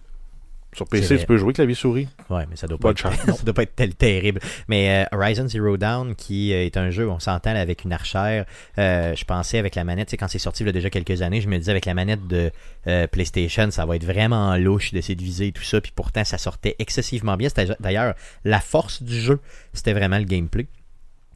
[0.75, 2.09] Sur PC, tu peux jouer clavier souris.
[2.29, 4.41] Ouais, mais ça doit pas Bonne être, ça doit pas être tel- terrible.
[4.67, 8.43] Mais euh, Horizon Zero Dawn, qui euh, est un jeu, on s'entend avec une archère.
[8.77, 11.21] euh, je pensais avec la manette, c'est quand c'est sorti il y a déjà quelques
[11.21, 12.51] années, je me disais avec la manette de
[12.87, 15.79] euh, PlayStation, ça va être vraiment louche d'essayer de viser et tout ça.
[15.79, 17.47] Puis pourtant, ça sortait excessivement bien.
[17.47, 19.39] C'était d'ailleurs la force du jeu,
[19.71, 20.67] c'était vraiment le gameplay.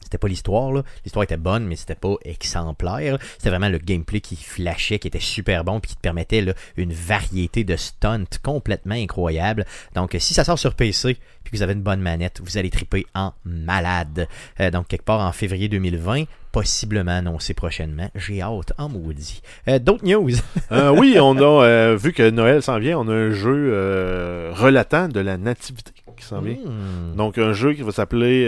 [0.02, 0.82] C'était pas l'histoire, là.
[1.04, 3.18] L'histoire était bonne, mais c'était pas exemplaire.
[3.36, 6.52] C'était vraiment le gameplay qui flashait, qui était super bon, puis qui te permettait là,
[6.76, 9.64] une variété de stunts complètement incroyable.
[9.94, 12.70] Donc, si ça sort sur PC, puis que vous avez une bonne manette, vous allez
[12.70, 14.26] triper en malade.
[14.60, 18.10] Euh, donc, quelque part en février 2020, possiblement annoncé prochainement.
[18.14, 19.42] J'ai hâte, en maudit.
[19.68, 20.30] Euh, D'autres news?
[20.72, 23.72] Euh, oui, on a, vu que Noël s'en vient, on a un jeu
[24.52, 26.54] relatant de la nativité qui s'en vient.
[26.54, 27.16] Hmm.
[27.16, 28.46] Donc, un jeu qui va s'appeler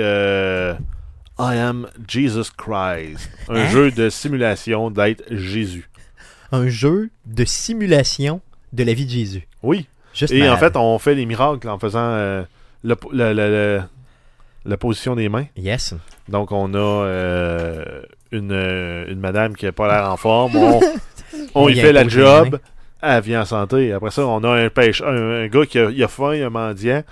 [1.42, 3.28] I Am Jesus Christ.
[3.48, 3.68] Un Hein?
[3.68, 5.88] jeu de simulation d'être Jésus.
[6.52, 8.40] Un jeu de simulation
[8.72, 9.48] de la vie de Jésus.
[9.62, 9.87] Oui.
[10.14, 12.42] Juste Et en fait, on fait des miracles en faisant euh,
[12.85, 13.83] le- le- le- le-
[14.64, 15.46] la position des mains.
[15.57, 15.94] Yes.
[16.28, 20.55] Donc, on a euh, une, une madame qui n'a pas l'air en forme.
[20.57, 20.81] On,
[21.55, 22.59] on y y fait la job.
[23.00, 23.92] Elle vient en santé.
[23.92, 26.42] Après ça, on a un pêche, un, un gars qui a, il a faim, il
[26.44, 27.02] a mendiant.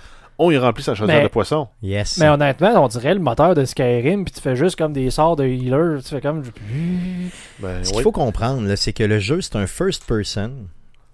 [0.43, 1.67] On y remplit sa chaudière Mais- de poisson.
[1.83, 2.17] Yes.
[2.17, 5.35] Mais honnêtement, on dirait le moteur de Skyrim, puis tu fais juste comme des sorts
[5.35, 6.01] de healer.
[6.03, 6.41] Tu fais comme.
[7.59, 7.95] Ben, Ce oui.
[7.95, 10.67] qu'il faut comprendre, là, c'est que le jeu, c'est un first person.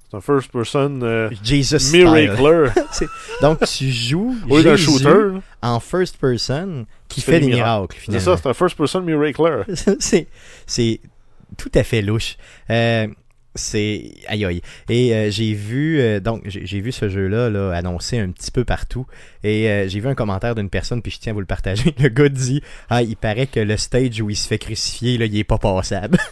[0.10, 2.70] C'est un first person euh, Jesus miracler.
[3.42, 5.40] Donc, tu joues Au lieu d'un Jésus shooter.
[5.62, 9.63] en first person qui Fait fait des miracles, C'est ça, c'est un first person miracler.
[10.00, 10.28] c'est,
[10.66, 11.02] c'est
[11.58, 12.38] tout à fait louche.
[12.70, 13.08] Euh,
[13.58, 14.62] C'est aïe aïe.
[14.89, 18.63] Et euh, j'ai vu euh, donc j'ai vu ce jeu-là là, annoncé un petit peu
[18.63, 19.06] partout.
[19.47, 21.95] Et euh, j'ai vu un commentaire d'une personne, puis je tiens à vous le partager.
[21.99, 25.25] Le gars dit Ah, il paraît que le stage où il se fait crucifier, là,
[25.25, 26.17] il est pas passable.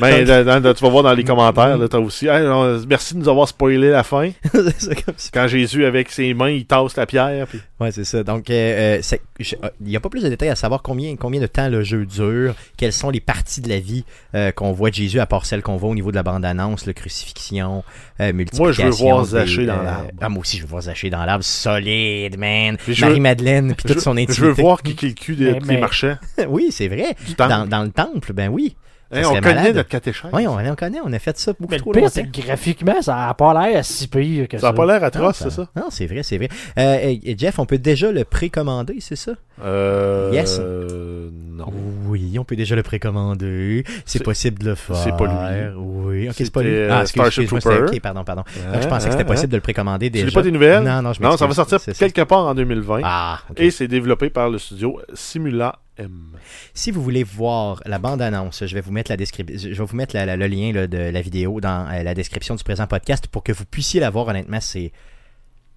[0.00, 2.26] Ben, Donc- dans- dans- tu vas voir dans les commentaires, là, t'as aussi.
[2.26, 2.46] Hey,
[2.88, 4.30] merci de nous avoir spoilé la fin.
[4.52, 5.14] comme.
[5.34, 7.46] Quand Jésus, avec ses mains, il tasse la pierre.
[7.46, 7.60] Puis...
[7.78, 8.22] Ouais, c'est ça.
[8.22, 11.40] Donc, euh, euh, euh, il n'y a pas plus de détails à savoir combien, combien
[11.40, 14.88] de temps le jeu dure, quelles sont les parties de la vie euh, qu'on voit
[14.90, 17.84] de Jésus, à part celles qu'on voit au niveau de la bande-annonce, le crucifixion,
[18.18, 18.62] multiplication.
[18.64, 20.10] Moi, je veux voir Zaché dans l'arbre.
[20.20, 21.41] Ah, moi aussi, je veux voir Zaché dans l'arbre.
[21.42, 22.76] Solide, man.
[23.00, 24.32] Marie-Madeleine, puis toute son intimité.
[24.34, 26.16] je veux voir qui qui est le cul des, Mais- des mais- marchands.
[26.48, 27.14] oui, c'est vrai.
[27.36, 28.76] Dans le temple, ben oui.
[29.14, 29.76] Hein, on connaît malade.
[29.76, 30.30] notre catéchèse.
[30.32, 32.12] Oui, on, on connaît, on a fait ça beaucoup Mais le trop pire, longtemps.
[32.14, 34.62] c'est que graphiquement, ça n'a pas l'air si pire que ça.
[34.62, 35.68] Ça n'a pas l'air atroce, c'est ça?
[35.76, 36.48] Non, c'est vrai, c'est vrai.
[36.78, 39.32] Euh, et- et Jeff, on peut déjà le précommander, c'est ça?
[39.62, 40.58] Euh, Yes.
[40.60, 41.66] euh, non.
[42.06, 43.84] Oui, on peut déjà le précommander.
[44.06, 44.96] C'est possible de le faire.
[44.96, 45.72] c'est pas lui.
[45.76, 46.70] Oui, ok, c'est pas lui.
[46.74, 47.82] euh, Ah, excuse, Starship Trooper.
[47.88, 48.42] ok, pardon, pardon.
[48.72, 50.26] Hein, je pensais que c'était hein, possible de le précommander Tu déjà.
[50.26, 50.82] n'as pas des nouvelles?
[50.82, 51.92] Non, non, je Non, ça va sortir ça.
[51.92, 53.00] quelque part en 2020.
[53.04, 53.40] Ah.
[53.56, 56.36] Et c'est développé par le studio Simula M.
[56.74, 60.14] Si vous voulez voir la bande-annonce, je vais vous mettre, la je vais vous mettre
[60.16, 63.26] la- la- le lien là, de la vidéo dans euh, la description du présent podcast
[63.28, 64.26] pour que vous puissiez la voir.
[64.28, 64.92] Honnêtement, c'est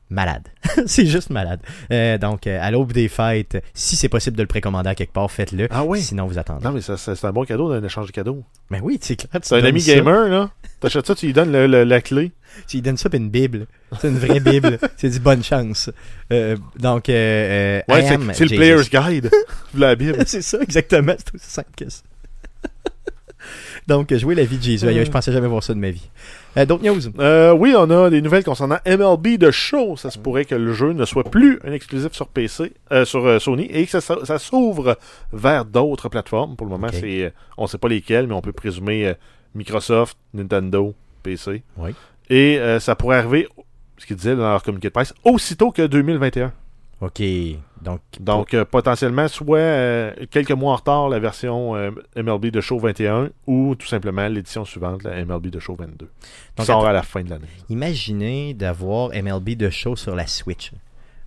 [0.09, 0.47] malade.
[0.85, 1.59] c'est juste malade.
[1.91, 5.13] Euh, donc, euh, à l'aube des fêtes, si c'est possible de le précommander à quelque
[5.13, 5.67] part, faites-le.
[5.71, 6.01] Ah oui?
[6.01, 6.63] Sinon, vous attendez.
[6.63, 8.43] Non, mais c'est un bon cadeau d'un échange de cadeaux.
[8.69, 9.31] Mais oui, c'est clair.
[9.43, 10.51] C'est un ami gamer, là.
[10.79, 12.31] T'achètes ça, tu lui donnes le- le- la clé?
[12.67, 13.65] Tu lui donnes ça puis une Bible.
[13.99, 14.77] C'est une vraie Bible.
[14.97, 15.89] c'est du bonne chance.
[16.31, 18.55] Euh, donc, euh, euh, Ouais, c'est le.
[18.55, 19.31] Player's Guide.
[19.75, 20.17] la Bible.
[20.25, 21.13] c'est ça, exactement.
[21.17, 22.01] C'est aussi simple que ça.
[23.87, 24.87] Donc, jouer la vie de Jésus.
[24.87, 26.09] Je pensais jamais voir ça de ma vie.
[26.57, 26.99] Euh, D'autres news?
[27.19, 29.95] Euh, oui, on a des nouvelles concernant MLB de show.
[29.97, 33.39] Ça se pourrait que le jeu ne soit plus un exclusif sur PC, euh, sur
[33.39, 34.97] Sony, et que ça, s'ouvre
[35.31, 36.55] vers d'autres plateformes.
[36.55, 39.13] Pour le moment, c'est, on ne sait pas lesquelles, mais on peut présumer
[39.55, 41.63] Microsoft, Nintendo, PC.
[41.77, 41.95] Oui.
[42.29, 43.47] Et euh, ça pourrait arriver,
[43.97, 46.51] ce qu'ils disaient dans leur communiqué de presse, aussitôt que 2021.
[47.01, 47.21] OK.
[47.81, 52.61] Donc, Donc, euh, potentiellement, soit euh, quelques mois en retard, la version euh, MLB de
[52.61, 56.05] Show 21, ou tout simplement l'édition suivante, la MLB de Show 22.
[56.05, 56.11] Qui
[56.57, 56.87] Donc, sort attends.
[56.89, 57.47] à la fin de l'année.
[57.69, 60.71] imaginez d'avoir MLB de show sur la Switch.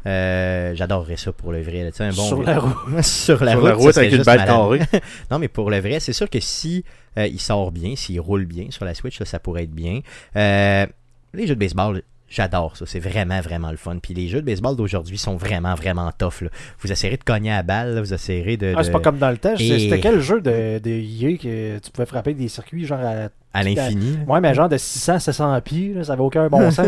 [0.06, 1.82] Euh, J'adorerais ça pour le vrai.
[1.84, 1.90] là.
[2.00, 3.02] Un bon Sur la route.
[3.02, 4.80] sur la Sur route, la route avec une balle carrée.
[5.30, 6.84] Non, mais pour le vrai, c'est sûr que si
[7.18, 10.00] euh, il sort bien, s'il roule bien sur la Switch, ça pourrait être bien.
[10.36, 10.86] Euh,
[11.34, 12.86] les jeux de baseball, j'adore ça.
[12.86, 13.98] C'est vraiment, vraiment le fun.
[14.00, 16.42] Puis les jeux de baseball d'aujourd'hui sont vraiment, vraiment tough.
[16.42, 16.48] là.
[16.80, 18.74] Vous essayerez de cogner à la balle, là, vous essayerez de.
[18.76, 19.54] Ah, c'est pas comme dans le temps.
[19.58, 23.28] Et- C'était quel jeu de, de EA que tu pouvais frapper des circuits genre à.
[23.54, 24.18] À l'infini.
[24.26, 26.86] Ouais, mais genre de 600, 700 pieds, là, ça avait aucun bon sens.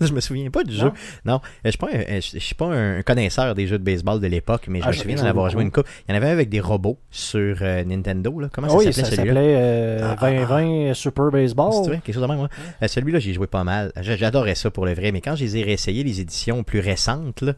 [0.00, 0.92] je me souviens pas du jeu.
[1.24, 1.34] Non?
[1.36, 3.84] Euh, je suis pas, un, euh, je je suis pas un connaisseur des jeux de
[3.84, 5.86] baseball de l'époque, mais je Ah, me souviens d'en avoir joué une coupe.
[6.08, 8.38] Il y en avait un avec des robots sur euh, Nintendo.
[8.38, 8.48] Là.
[8.52, 11.72] Comment Ah oui, ça s'appelait celui-là euh, Ah, ah, 2020 Super Baseball.
[11.72, 12.48] C'est vrai, quelque chose de même, ouais.
[12.82, 13.92] Euh, celui-là, j'ai joué pas mal.
[14.00, 17.40] J'adorais ça pour le vrai, mais quand je les ai réessayés, les éditions plus récentes,
[17.42, 17.54] là,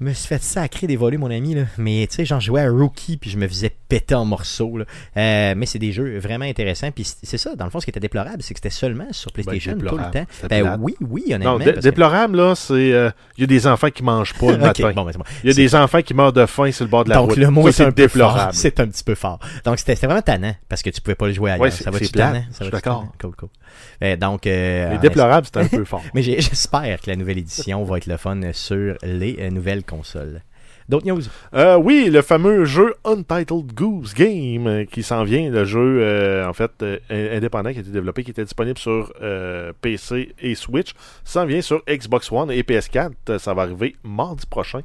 [0.00, 1.54] je me suis fait sacrer des volets, mon ami.
[1.54, 1.62] Là.
[1.78, 4.78] Mais tu sais, j'en jouais à Rookie, puis je me faisais péter en morceaux.
[4.78, 4.84] Là.
[5.16, 6.90] Euh, mais c'est des jeux vraiment intéressants.
[6.90, 9.32] Puis c'est ça, dans le fond, ce qui était déplorable, c'est que c'était seulement sur
[9.32, 10.26] PlayStation tout le temps.
[10.48, 11.58] Ben oui, oui, honnêtement.
[11.58, 12.92] Non, que- déplorable, là, c'est.
[12.92, 14.92] euh, Il y a des enfants qui mangent pas le matin.
[14.94, 15.24] bon, ben, bon.
[15.42, 17.30] Il y a des enfants qui meurent de faim sur le bord de la Donc
[17.30, 17.38] route.
[17.38, 18.52] le mot Ça, est un déplorable.
[18.54, 19.38] C'est un petit peu fort.
[19.64, 21.62] Donc c'était vraiment tannant parce que tu pouvais pas le jouer ailleurs.
[21.62, 22.12] Ouais, ça va plate.
[22.12, 22.44] tannant?
[22.52, 23.06] Ça d'accord.
[23.20, 23.48] Cool, cool.
[24.02, 26.02] Euh, donc euh, Mais déplorable, c'est un peu fort.
[26.14, 30.42] Mais j'espère que la nouvelle édition va être le fun sur les nouvelles consoles.
[30.88, 31.22] D'autres news?
[31.54, 36.46] Euh, oui, le fameux jeu Untitled Goose Game euh, qui s'en vient, le jeu euh,
[36.46, 39.12] en fait euh, in- indépendant qui a été développé, qui était disponible sur
[39.80, 40.92] PC et Switch,
[41.24, 43.12] s'en vient sur Xbox One et PS4.
[43.30, 44.80] Euh, Ça va arriver mardi prochain,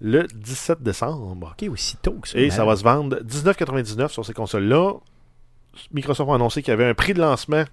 [0.00, 1.54] le 17 décembre.
[1.60, 2.38] Ok, aussitôt que ça.
[2.38, 4.92] Et ça va se vendre 19,99 sur ces consoles-là.
[5.92, 7.64] Microsoft a annoncé qu'il y avait un prix de lancement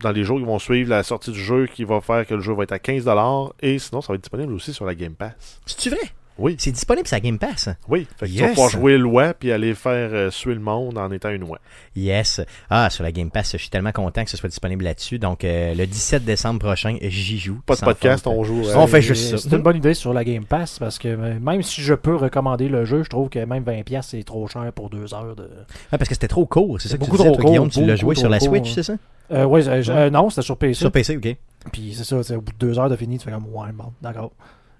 [0.00, 2.40] dans les jours qui vont suivre la sortie du jeu qui va faire que le
[2.40, 3.50] jeu va être à 15$.
[3.60, 5.60] Et sinon, ça va être disponible aussi sur la Game Pass.
[5.66, 5.98] C'est-tu vrai?
[6.38, 6.54] Oui.
[6.58, 7.68] C'est disponible sur la Game Pass?
[7.88, 8.42] Oui, fait que tu Yes.
[8.42, 11.58] vas pouvoir jouer l'oie puis aller faire euh, suer le monde en étant une oie.
[11.96, 12.40] Yes.
[12.70, 15.18] Ah, sur la Game Pass, je suis tellement content que ce soit disponible là-dessus.
[15.18, 17.60] Donc, euh, le 17 décembre prochain, j'y joue.
[17.66, 18.62] Pas de podcast, on joue.
[18.74, 19.38] On euh, fait juste ça.
[19.38, 22.68] C'est une bonne idée sur la Game Pass parce que même si je peux recommander
[22.68, 25.48] le jeu, je trouve que même 20$ c'est trop cher pour deux heures de.
[25.90, 26.80] Ah, parce que c'était trop court.
[26.80, 27.70] C'est ça que tu Beaucoup disais, trop toi, Guillaume.
[27.70, 28.72] court, Tu l'as joué sur la court, Switch, hein.
[28.74, 28.94] c'est ça?
[29.30, 30.74] Euh, ouais, euh, euh, non, c'était sur PC.
[30.80, 31.36] Sur PC, ok.
[31.72, 33.72] Puis c'est ça, c'est au bout de deux heures de fini, tu fais comme ouais,
[33.74, 34.30] bon, d'accord.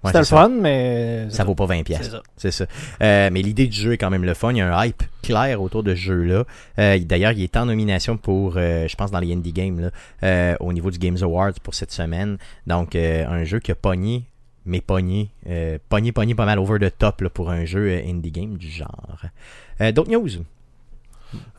[0.01, 0.35] Ouais, C'était le ça.
[0.37, 1.27] fun, mais.
[1.29, 1.83] Ça vaut pas 20$.
[1.87, 2.21] C'est ça.
[2.37, 2.65] C'est ça.
[3.01, 4.51] Euh, mais l'idée du jeu est quand même le fun.
[4.51, 6.45] Il y a un hype clair autour de ce jeu-là.
[6.79, 9.89] Euh, D'ailleurs, il est en nomination pour, euh, je pense, dans les Indie Games, là,
[10.23, 12.37] euh, au niveau du Games Awards pour cette semaine.
[12.65, 14.23] Donc, euh, un jeu qui a pogné,
[14.65, 18.31] mais pogné, euh, pogné, pogné pas mal over the top là, pour un jeu Indie
[18.31, 19.17] Game du genre.
[19.81, 20.29] Euh, D'autres news?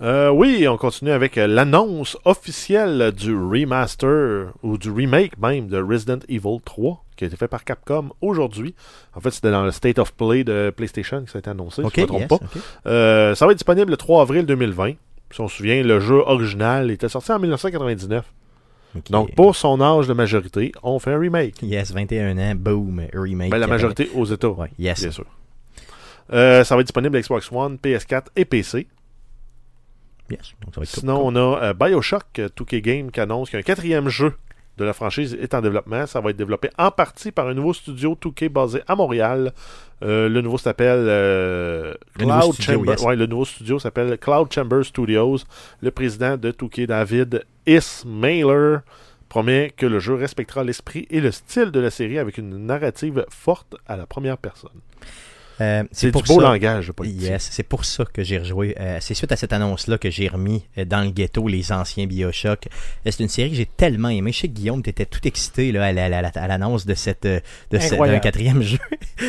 [0.02, 5.80] Euh, oui, on continue avec euh, l'annonce officielle du remaster, ou du remake même, de
[5.80, 8.74] Resident Evil 3, qui a été fait par Capcom aujourd'hui.
[9.14, 11.82] En fait, c'était dans le State of Play de PlayStation que ça a été annoncé,
[11.82, 12.90] Ok, si je ne me trompe yes, pas.
[12.90, 14.92] Euh, ça va être disponible le 3 avril 2020.
[15.30, 18.24] Si on se souvient, le jeu original était sorti en 1999.
[18.96, 19.10] Ok.
[19.10, 21.62] Donc, pour son âge de majorité, on fait un remake.
[21.62, 23.50] Yes, 21 ans, boom, remake.
[23.50, 25.00] Ben, la majorité aux États, Ouais, yes.
[25.02, 25.26] bien sûr.
[26.32, 28.88] Euh, ça va être disponible Xbox One, PS4 et PC.
[30.30, 30.54] Yes.
[30.64, 31.00] Donc, ça va être cool.
[31.00, 34.34] Sinon, on a euh, Bioshock, euh, 2K Game, qui annonce qu'un quatrième jeu
[34.78, 36.06] de la franchise est en développement.
[36.06, 39.52] Ça va être développé en partie par un nouveau studio 2K basé à Montréal.
[40.02, 42.92] Euh, le nouveau s'appelle euh, Cloud studio, Chamber.
[42.92, 43.02] yes.
[43.02, 45.38] Ouais, le nouveau studio s'appelle Cloud Chamber Studios.
[45.82, 48.78] Le président de 2K, David Ismailer,
[49.28, 53.26] promet que le jeu respectera l'esprit et le style de la série avec une narrative
[53.28, 54.80] forte à la première personne.
[55.60, 57.22] Euh, C'est du pour beau ça- langage politique.
[57.22, 58.74] Yes, c'est pour ça que j'ai rejoué.
[58.80, 62.06] Euh, c'est suite à cette annonce-là que j'ai remis euh, dans le ghetto les anciens
[62.06, 62.68] Bioshock.
[63.04, 64.32] C'est une série que j'ai tellement aimée.
[64.32, 66.94] Je sais que Guillaume, t'étais tout excité là, à, la- la- la- à l'annonce de
[66.94, 67.40] cette de
[67.78, 68.78] ce- quatrième jeu.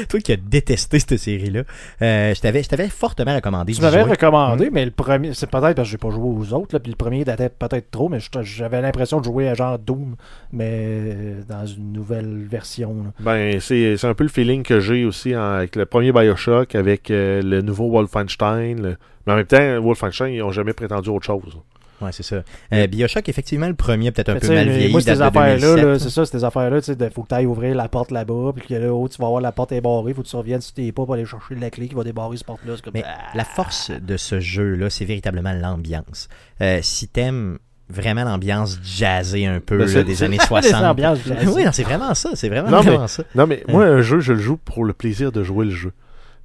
[0.09, 1.63] Toi qui as détesté cette série-là,
[2.01, 3.73] euh, je t'avais je t'avais fortement recommandé.
[3.73, 6.73] Tu m'avais recommandé, mais le premier, c'est peut-être parce que j'ai pas joué aux autres,
[6.75, 10.15] là, puis le premier datait peut-être trop, mais j'avais l'impression de jouer à genre Doom,
[10.53, 12.95] mais dans une nouvelle version.
[13.03, 13.11] là.
[13.19, 16.75] Ben, c'est c'est un peu le feeling que j'ai aussi en- avec le premier Bioshock,
[16.75, 18.81] avec euh, le nouveau Wolfenstein.
[18.81, 21.57] le- Mais en même temps, Wolfenstein, ils n'ont jamais prétendu autre chose.
[22.01, 22.41] Ouais, c'est ça.
[22.73, 24.91] Euh, Bioshock, effectivement, le premier, peut-être un Mais peu mal vieilli.
[24.91, 25.83] Moi, ces affaires-là, 2007.
[25.85, 28.09] là, c'est ça, ces affaires-là, tu sais, de- faut que tu ailles ouvrir la porte
[28.09, 30.35] là-bas, puis que là, oh, tu vas voir la porte est barrée, faut que tu
[30.35, 32.73] reviennes sur tes pas pour aller chercher la clé qui va débarrer cette porte-là.
[32.95, 33.17] Mais ah.
[33.35, 36.27] la force de ce jeu-là, c'est véritablement l'ambiance.
[36.61, 40.83] Euh, si t'aimes vraiment l'ambiance jazzée un peu Ben, là, des années Des 60.
[40.83, 41.47] ambiances jazzées.
[41.53, 42.31] oui, c'est vraiment ça.
[42.33, 43.23] C'est vraiment, Non, mais- vraiment ça.
[43.35, 43.71] Non, mais Euh.
[43.73, 45.91] moi, un jeu, je le joue pour le plaisir de jouer le jeu.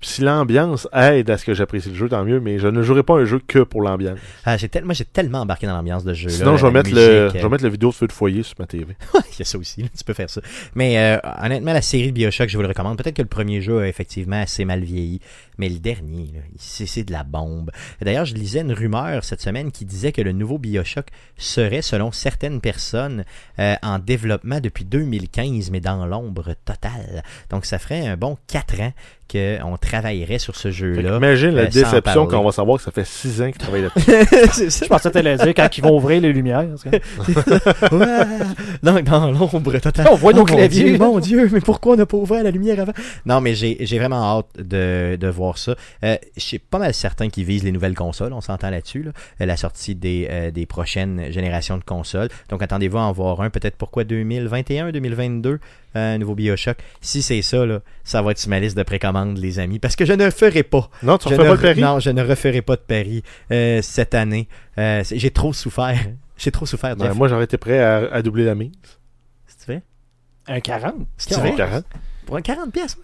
[0.00, 2.82] Puis si l'ambiance aide à ce que j'apprécie le jeu, tant mieux, mais je ne
[2.82, 4.18] jouerai pas un jeu que pour l'ambiance.
[4.44, 6.34] Ah, j'ai tel- Moi, j'ai tellement embarqué dans l'ambiance de jeu-là.
[6.34, 8.12] Sinon, je vais, mettre le, musique, je vais euh, mettre la vidéo de feu de
[8.12, 8.96] foyer sur ma TV.
[9.14, 10.40] Il y a ça aussi, là, tu peux faire ça.
[10.74, 12.98] Mais euh, honnêtement, la série de Bioshock, je vous le recommande.
[12.98, 15.20] Peut-être que le premier jeu a effectivement assez mal vieilli,
[15.58, 17.70] mais le dernier, c'est de la bombe.
[18.02, 21.06] D'ailleurs, je lisais une rumeur cette semaine qui disait que le nouveau Bioshock
[21.36, 23.24] serait, selon certaines personnes,
[23.58, 27.22] euh, en développement depuis 2015, mais dans l'ombre totale.
[27.50, 28.92] Donc, ça ferait un bon 4 ans
[29.30, 31.16] qu'on travaillerait sur ce jeu-là.
[31.16, 33.82] Imagine la euh, déception quand on va savoir que ça fait 6 ans qu'ils travaillent
[33.82, 34.70] là-dessus.
[34.84, 36.66] Je pensais que t'allais dire quand ils vont ouvrir les lumières.
[37.92, 39.02] Ouais.
[39.02, 40.06] dans, l'ombre totale.
[40.10, 40.84] On voit nos Oh, claviers.
[40.84, 42.92] Dieu, mon Dieu, mais pourquoi on n'a pas ouvert la lumière avant?
[43.24, 45.74] Non, mais j'ai vraiment hâte de, de voir ça.
[46.04, 49.02] Euh, je suis pas mal certain qu'ils visent les nouvelles consoles, on s'entend là-dessus.
[49.02, 49.12] là.
[49.40, 52.28] Euh, La sortie des, euh, des prochaines générations de consoles.
[52.48, 55.58] Donc attendez-vous à en voir un, peut-être pourquoi 2021, 2022,
[55.96, 56.76] euh, un nouveau Bioshock.
[57.00, 59.78] Si c'est ça, là, ça va être sur ma liste de précommande, les amis.
[59.78, 60.88] Parce que je ne ferai pas.
[61.02, 61.80] Non, tu ne pas le re- pari?
[61.80, 64.48] Non, je ne referai pas de pari euh, cette année.
[64.78, 65.98] Euh, j'ai trop souffert.
[66.38, 68.70] J'ai trop souffert, Ben, moi, j'aurais été prêt à, à doubler la mise.
[69.46, 69.80] Si tu veux?
[70.46, 70.94] Un 40.
[71.16, 71.56] Si tu veux?
[71.56, 71.82] 40.
[72.26, 72.98] Pour un 40 pièces,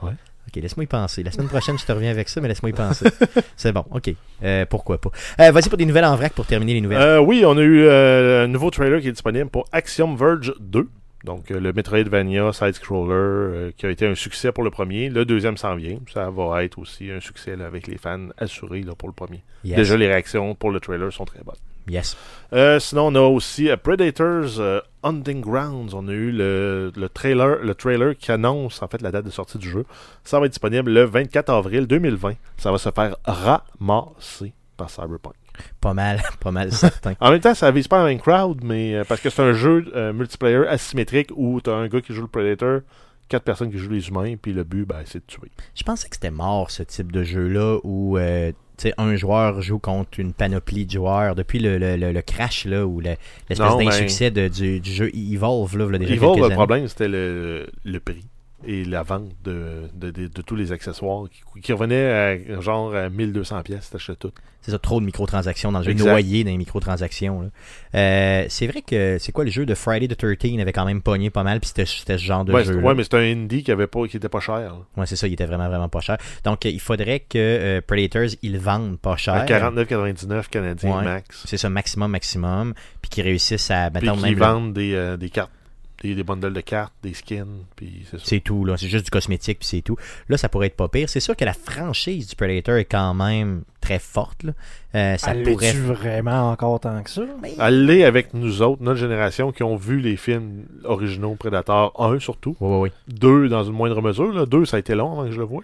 [0.00, 0.12] Ouais.
[0.48, 1.24] Ok, laisse-moi y penser.
[1.24, 3.06] La semaine prochaine, je te reviens avec ça, mais laisse-moi y penser.
[3.56, 4.14] C'est bon, ok.
[4.44, 5.10] Euh, pourquoi pas.
[5.40, 7.00] Euh, Vas-y pour des nouvelles en vrac pour terminer les nouvelles.
[7.02, 10.54] Euh, oui, on a eu euh, un nouveau trailer qui est disponible pour Axiom Verge
[10.60, 10.88] 2.
[11.26, 15.10] Donc, euh, le Metroidvania side-scroller euh, qui a été un succès pour le premier.
[15.10, 15.98] Le deuxième s'en vient.
[16.14, 19.42] Ça va être aussi un succès là, avec les fans assurés là, pour le premier.
[19.64, 19.76] yes.
[19.76, 21.56] Déjà, les réactions pour le trailer sont très bonnes.
[21.88, 22.16] Yes.
[22.52, 24.60] Euh, sinon, on a aussi Predators
[25.02, 25.94] Hunting Grounds.
[25.94, 29.30] On a eu le, le trailer, le trailer qui annonce en fait la date de
[29.30, 29.84] sortie du jeu.
[30.22, 32.34] Ça va être disponible le 24 avril 2020.
[32.56, 35.34] Ça va se faire ramasser par Cyberpunk.
[35.80, 37.14] Pas mal, pas mal certain.
[37.20, 39.52] En même temps, ça vise pas la même crowd, mais euh, parce que c'est un
[39.52, 42.80] jeu euh, multiplayer asymétrique où t'as un gars qui joue le Predator,
[43.28, 45.50] quatre personnes qui jouent les humains, puis le but, ben, c'est de tuer.
[45.74, 48.52] Je pensais que c'était mort ce type de jeu-là où euh,
[48.98, 51.34] un joueur joue contre une panoplie de joueurs.
[51.34, 53.16] Depuis le, le, le- le crash là, ou le-
[53.48, 57.66] l'espèce ben- d'insuccès de- du, du jeu Evolve, là, déjà Evolve, le problème, c'était le,
[57.84, 58.24] le prix
[58.64, 62.94] et la vente de, de, de- de tous les accessoires qui, qui revenaient à genre
[62.94, 64.32] à 1200 pièces, t'achètes tout.
[64.62, 67.50] C'est ça, trop de microtransactions dans le jeu, noyé dans les microtransactions.
[67.94, 71.02] Euh, c'est vrai que c'est quoi le jeu de Friday the 13 avait quand même
[71.02, 71.84] pogné pas mal, puis c'était
[72.18, 72.74] ce genre de ouais, jeu.
[72.80, 74.56] ouais, mais c'était un indie qui avait pas qui était pas cher.
[74.58, 74.78] là.
[74.96, 76.16] Ouais, c'est ça, il était vraiment, vraiment pas cher.
[76.44, 79.34] Donc, il faudrait que euh, Predators, ils vendent pas cher.
[79.34, 81.04] À 49,99 canadiens Ouais.
[81.04, 81.44] max.
[81.46, 82.74] C'est ça, maximum, maximum.
[83.02, 83.90] Puis qu'ils réussissent à.
[83.90, 85.52] Puis mettons, qui même le- vendent des, euh, des cartes,
[86.02, 88.22] des, des bundles de cartes, des skins, puis c'est ça.
[88.26, 88.76] C'est tout, là.
[88.76, 89.96] C'est juste du cosmétique, puis c'est tout.
[90.28, 91.08] Là, ça pourrait être pas pire.
[91.08, 94.52] C'est sûr que la franchise du Predator est quand même très forte, là.
[94.94, 95.66] Euh, ça Elle pourrait.
[95.66, 97.22] l'est-tu vraiment encore tant que ça?
[97.58, 102.56] Aller avec nous autres, notre génération, qui ont vu les films originaux Predator 1 surtout.
[102.60, 103.14] Oui, oui, oui.
[103.18, 104.32] 2 dans une moindre mesure.
[104.32, 104.46] Là.
[104.46, 105.62] 2, ça a été long avant que je le voie.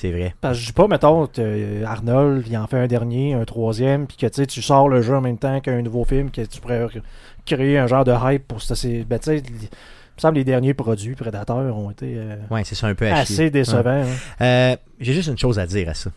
[0.00, 0.32] C'est vrai.
[0.40, 4.06] Parce que je dis pas, mettons, euh, Arnold, il en fait un dernier, un troisième,
[4.06, 6.42] puis que tu sais, tu sors le jeu en même temps qu'un nouveau film, que
[6.42, 6.86] tu pourrais
[7.44, 8.76] créer un genre de hype pour ça.
[8.76, 12.76] c'est- Ben, tu sais, me semble les derniers produits Predator ont été euh, Ouais, c'est
[12.76, 14.04] ça un peu assez décevants.
[14.04, 14.06] hein.
[14.40, 16.10] Euh, j'ai juste une chose à dire à ça.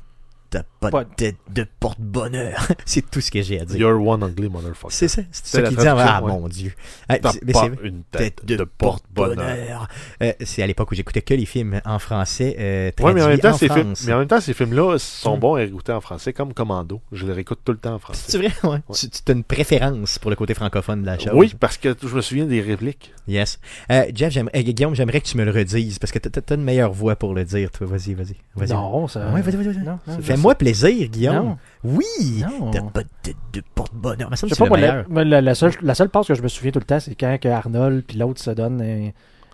[0.52, 2.68] T'as pas, Pas- de tête de porte-bonheur.
[2.86, 3.78] c'est tout ce que j'ai à dire.
[3.80, 4.94] You're one ugly motherfucker.
[4.94, 5.88] C'est ça, c'est ça qu'il dit.
[5.88, 6.30] Ah, ouais.
[6.32, 6.74] mon Dieu.
[7.08, 9.88] Ah, T'as pas une tête, tête de, porte-bonheur.
[10.22, 13.28] Euh, c'est à l'époque où j'écoutais que les films en français euh, Ouais, mais en
[13.30, 15.40] même traduits temps, en ces films, mais en même temps, ces films-là sont Mm.
[15.40, 17.02] bons à écouter en français, comme Commando.
[17.14, 18.24] Je les réécoute tout le temps en français.
[18.28, 18.80] C'est vrai, ouais.
[18.94, 21.32] Tu, tu as une préférence pour le côté francophone de la chose.
[21.34, 23.14] Oui, parce que je me souviens des répliques.
[23.28, 23.60] Yes.
[23.90, 26.64] Euh, Jeff, euh, Guillaume, j'aimerais que tu me le redises parce que t'as- t'as une
[26.64, 27.88] meilleure voix pour le dire, toi.
[27.88, 28.36] Vas-y, vas-y.
[28.56, 28.70] vas-y.
[28.74, 29.30] Non, ça.
[29.30, 29.74] Ouais, vas-y, vas-y.
[29.74, 30.41] vas-y.
[30.42, 31.36] Fais-moi plaisir, Guillaume.
[31.36, 31.58] Non.
[31.84, 32.44] Oui.
[32.72, 34.30] T'as pas de tête de porte-bonheur.
[34.30, 36.10] Mais ça, Je c'est sais pas, le moi, la, moi, la, la seule, la seule
[36.10, 38.52] passe que je me souviens tout le temps, c'est quand que Arnold puis l'autre se
[38.52, 39.10] donnent euh,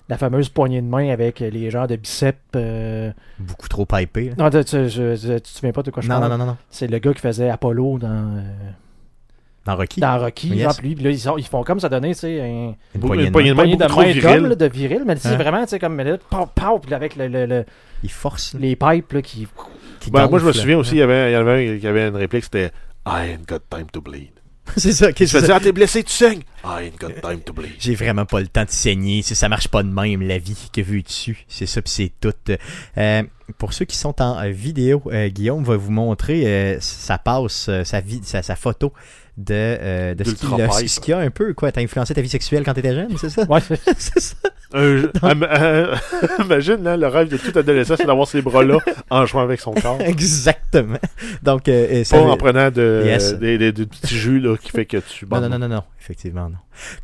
[0.09, 2.37] la fameuse poignée de main avec les genres de biceps.
[2.55, 4.29] euh, Beaucoup trop pipé.
[4.29, 4.35] là.
[4.37, 6.31] Non, tu, tu- je- je- tu te souviens pas de quoi je Non, parle?
[6.31, 6.57] non, non, non, non.
[6.69, 8.41] C'est le gars qui faisait Apollo dans, euh,
[9.67, 9.99] Dans Rocky.
[9.99, 10.47] dans Rocky.
[10.49, 10.63] Yes.
[10.63, 13.01] genre, puis puis là, ils, sont- ils font comme ça donner, tu sais, un Une
[13.01, 14.41] poignée de poignée de poignée main viril.
[14.47, 15.35] là, de viril, mais c'est Hein?
[15.37, 17.65] vraiment, tu sais, comme là, pow, pow, puis avec le, le- le-
[18.03, 18.53] Il force.
[18.53, 19.47] là, les pipes là, qui.
[19.99, 21.79] qui Ben, moi, je me souviens aussi, il y avait, il y avait, un- il
[21.83, 22.71] y avait une réplique, c'était
[23.05, 24.29] I ain't got time to bleed.
[24.75, 25.07] c'est ça.
[25.07, 25.55] Je qu'est-ce que faisais, c'est ça?
[25.55, 26.41] ah, t'es blessé, tu saignes.
[26.65, 27.71] I ain't got time to bleed.
[27.79, 29.21] J'ai vraiment pas le temps de saigner.
[29.21, 31.45] Si ça marche pas de même, la vie que vu dessus.
[31.47, 32.33] C'est ça, pis c'est tout.
[32.97, 33.23] Euh,
[33.57, 37.85] pour ceux qui sont en vidéo, euh, Guillaume va vous montrer euh, sa passe, euh,
[37.85, 38.91] sa, vie, sa, sa photo
[39.37, 40.89] de, euh, de ce D'Ultra qu'il a, Pipe.
[40.89, 41.71] ce qui a un peu, quoi.
[41.71, 43.43] T'as influencé ta vie sexuelle quand t'étais jeune, c'est ça?
[43.49, 43.59] Ouais,
[43.97, 44.35] c'est ça.
[44.73, 45.95] Un- euh,
[46.43, 48.77] imagine, là, le rêve de tout adolescent, c'est d'avoir ces bras-là
[49.09, 49.97] en jouant avec son corps.
[50.05, 50.97] Exactement.
[51.43, 53.33] Donc, euh, ça Pas en prenant de, Yes.
[53.39, 55.83] des, des- des petits jus là, qui fait que tu Non, non, non, non, non,
[56.01, 56.57] effectivement, non.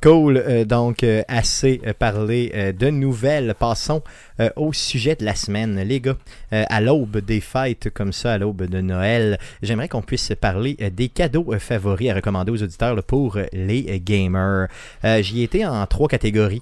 [0.03, 3.55] Cool, euh, donc euh, assez parlé de nouvelles.
[3.57, 4.01] Passons
[4.55, 5.79] au sujet de la semaine.
[5.85, 6.15] Les gars,
[6.51, 11.07] à l'aube des fêtes comme ça, à l'aube de Noël, j'aimerais qu'on puisse parler des
[11.09, 14.67] cadeaux favoris à recommander aux auditeurs là, pour les gamers.
[15.21, 16.61] J'y ai été en trois catégories.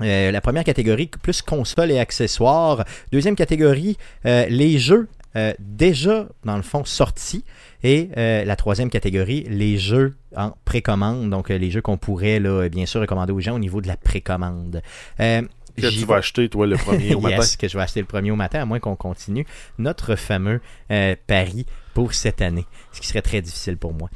[0.00, 2.84] Euh, la première catégorie, plus console et accessoires.
[3.12, 7.44] Deuxième catégorie, euh, les jeux euh, déjà, dans le fond, sortis.
[7.84, 11.30] Et euh, la troisième catégorie, les jeux en précommande.
[11.30, 13.86] Donc, euh, les jeux qu'on pourrait, là, bien sûr, recommander aux gens au niveau de
[13.88, 14.82] la précommande.
[15.20, 15.42] Euh,
[15.76, 17.36] Que tu vas acheter, toi, le premier au matin.
[17.36, 19.46] yes, que je vais acheter le premier au matin, à moins qu'on continue
[19.78, 24.08] notre fameux euh, pari pour cette année, ce qui serait très difficile pour moi.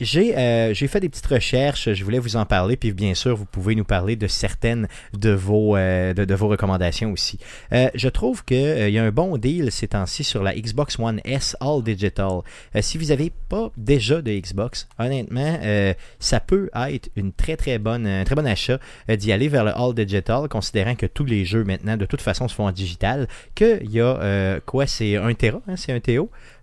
[0.00, 3.36] Euh, j'ai euh, fait des petites recherches, je voulais vous en parler, puis bien sûr,
[3.36, 7.38] vous pouvez nous parler de certaines de vos, euh, de, vos recommandations aussi.
[7.72, 11.20] Euh, je trouve qu'il y a un bon deal ces temps-ci sur la Xbox One
[11.24, 12.42] S All Digital.
[12.76, 17.56] Euh, si vous n'avez pas déjà de Xbox, honnêtement, euh, ça peut être une très
[17.56, 18.78] très bonne, un très bon achat
[19.10, 22.22] euh, d'y aller vers le All Digital, considérant que tous les jeux maintenant de toute
[22.22, 25.92] façon se font en digital, qu'il y a euh, quoi, c'est un Tera, hein, c'est
[25.92, 26.18] un Je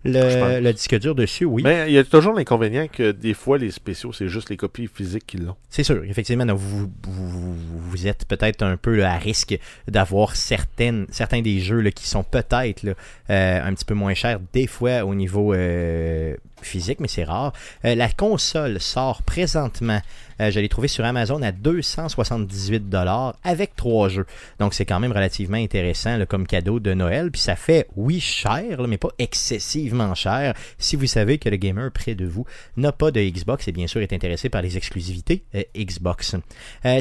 [0.05, 1.63] le, disque dur dessus, oui.
[1.63, 4.87] Mais il y a toujours l'inconvénient que des fois, les spéciaux, c'est juste les copies
[4.87, 5.55] physiques qui l'ont.
[5.69, 10.35] C'est sûr, effectivement, donc vous, vous, vous êtes peut-être un peu là, à risque d'avoir
[10.35, 14.67] certaines, certains des jeux là, qui sont peut-être euh, un petit peu moins chers des
[14.67, 17.53] fois au niveau euh, physique, mais c'est rare.
[17.85, 20.01] Euh, la console sort présentement,
[20.41, 24.25] euh, je l'ai trouvé sur Amazon à 278$ avec trois jeux.
[24.59, 27.31] Donc c'est quand même relativement intéressant là, comme cadeau de Noël.
[27.31, 30.53] Puis ça fait, oui, cher, mais pas excessivement cher.
[30.77, 32.45] Si vous savez que le gamer près de vous
[32.77, 36.35] n'a pas de Xbox et bien sûr est intéressé par les exclusivités euh, Xbox.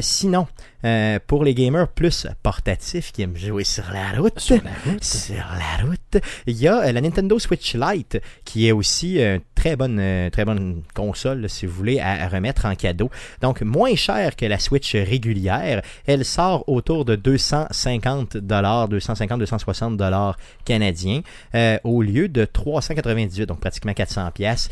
[0.01, 0.47] Sinon,
[0.85, 5.03] euh, pour les gamers plus portatifs qui aiment jouer sur la route, Sur la route.
[5.03, 9.41] sur la route, il y a euh, la Nintendo Switch Lite qui est aussi une
[9.55, 13.09] très bonne, euh, très bonne console, si vous voulez, à, remettre en cadeau.
[13.41, 15.81] Donc, moins cher que la Switch régulière.
[16.05, 21.21] Elle sort autour de 250 250-260 canadiens
[21.55, 24.69] euh, au lieu de 398, donc pratiquement 400 pièces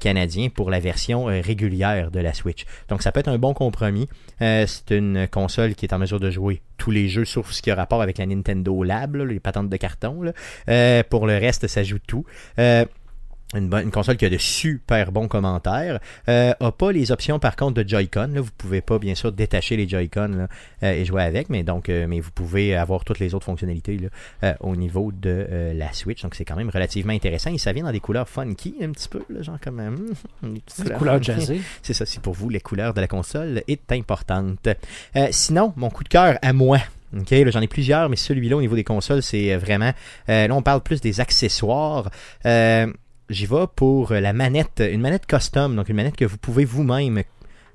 [0.00, 2.64] canadiens pour la version euh, régulière de la Switch.
[2.88, 4.08] Donc, ça peut être un bon compromis.
[4.42, 7.62] Euh, c'est une console qui est en mesure de jouer tous les jeux sauf ce
[7.62, 10.32] qui a rapport avec la Nintendo Lab, les patentes de carton.
[10.68, 12.24] Euh, pour le reste, ça joue tout.
[12.58, 12.84] Euh,
[13.54, 16.00] une, bonne- une console qui a de super bons commentaires.
[16.28, 18.30] Euh, a pas les options par contre de Joy-Con.
[18.34, 18.40] là.
[18.40, 20.48] Vous pouvez pas bien sûr détacher les Joy-Con là,
[20.82, 23.98] euh, et jouer avec, mais donc euh, mais vous pouvez avoir toutes les autres fonctionnalités
[23.98, 24.08] là,
[24.44, 26.22] euh, au niveau de euh, la Switch.
[26.22, 29.08] Donc c'est quand même relativement intéressant et ça vient dans des couleurs funky un petit
[29.08, 29.76] peu, là, genre comme
[30.42, 31.60] des petites Des couleurs couleurs jazzées.
[31.82, 34.68] C'est ça, c'est pour vous, les couleurs de la console est importante.
[35.14, 36.78] Euh, sinon, mon coup de cœur à moi.
[37.16, 39.92] Ok, là, j'en ai plusieurs, mais celui-là au niveau des consoles, c'est vraiment.
[40.28, 42.10] euh, là, on parle plus des accessoires.
[43.28, 46.64] Euh, J'y vais pour la manette, une manette custom, donc une manette que vous pouvez
[46.64, 47.22] vous-même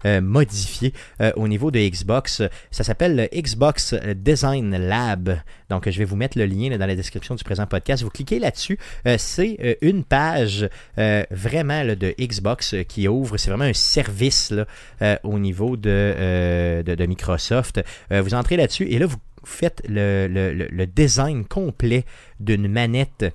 [0.05, 2.41] euh, modifié euh, au niveau de Xbox.
[2.71, 5.37] Ça s'appelle le Xbox Design Lab.
[5.69, 8.01] Donc, je vais vous mettre le lien dans la description du présent podcast.
[8.01, 8.79] Vous cliquez là-dessus.
[9.05, 13.37] Euh, c'est euh, une page euh, vraiment de Xbox euh, qui ouvre.
[13.37, 14.53] C'est vraiment un service
[15.01, 17.81] euh, au niveau de, euh, Microsoft.
[18.11, 22.05] Euh, vous entrez là-dessus et là, vous faites le design complet
[22.39, 23.25] d'une manette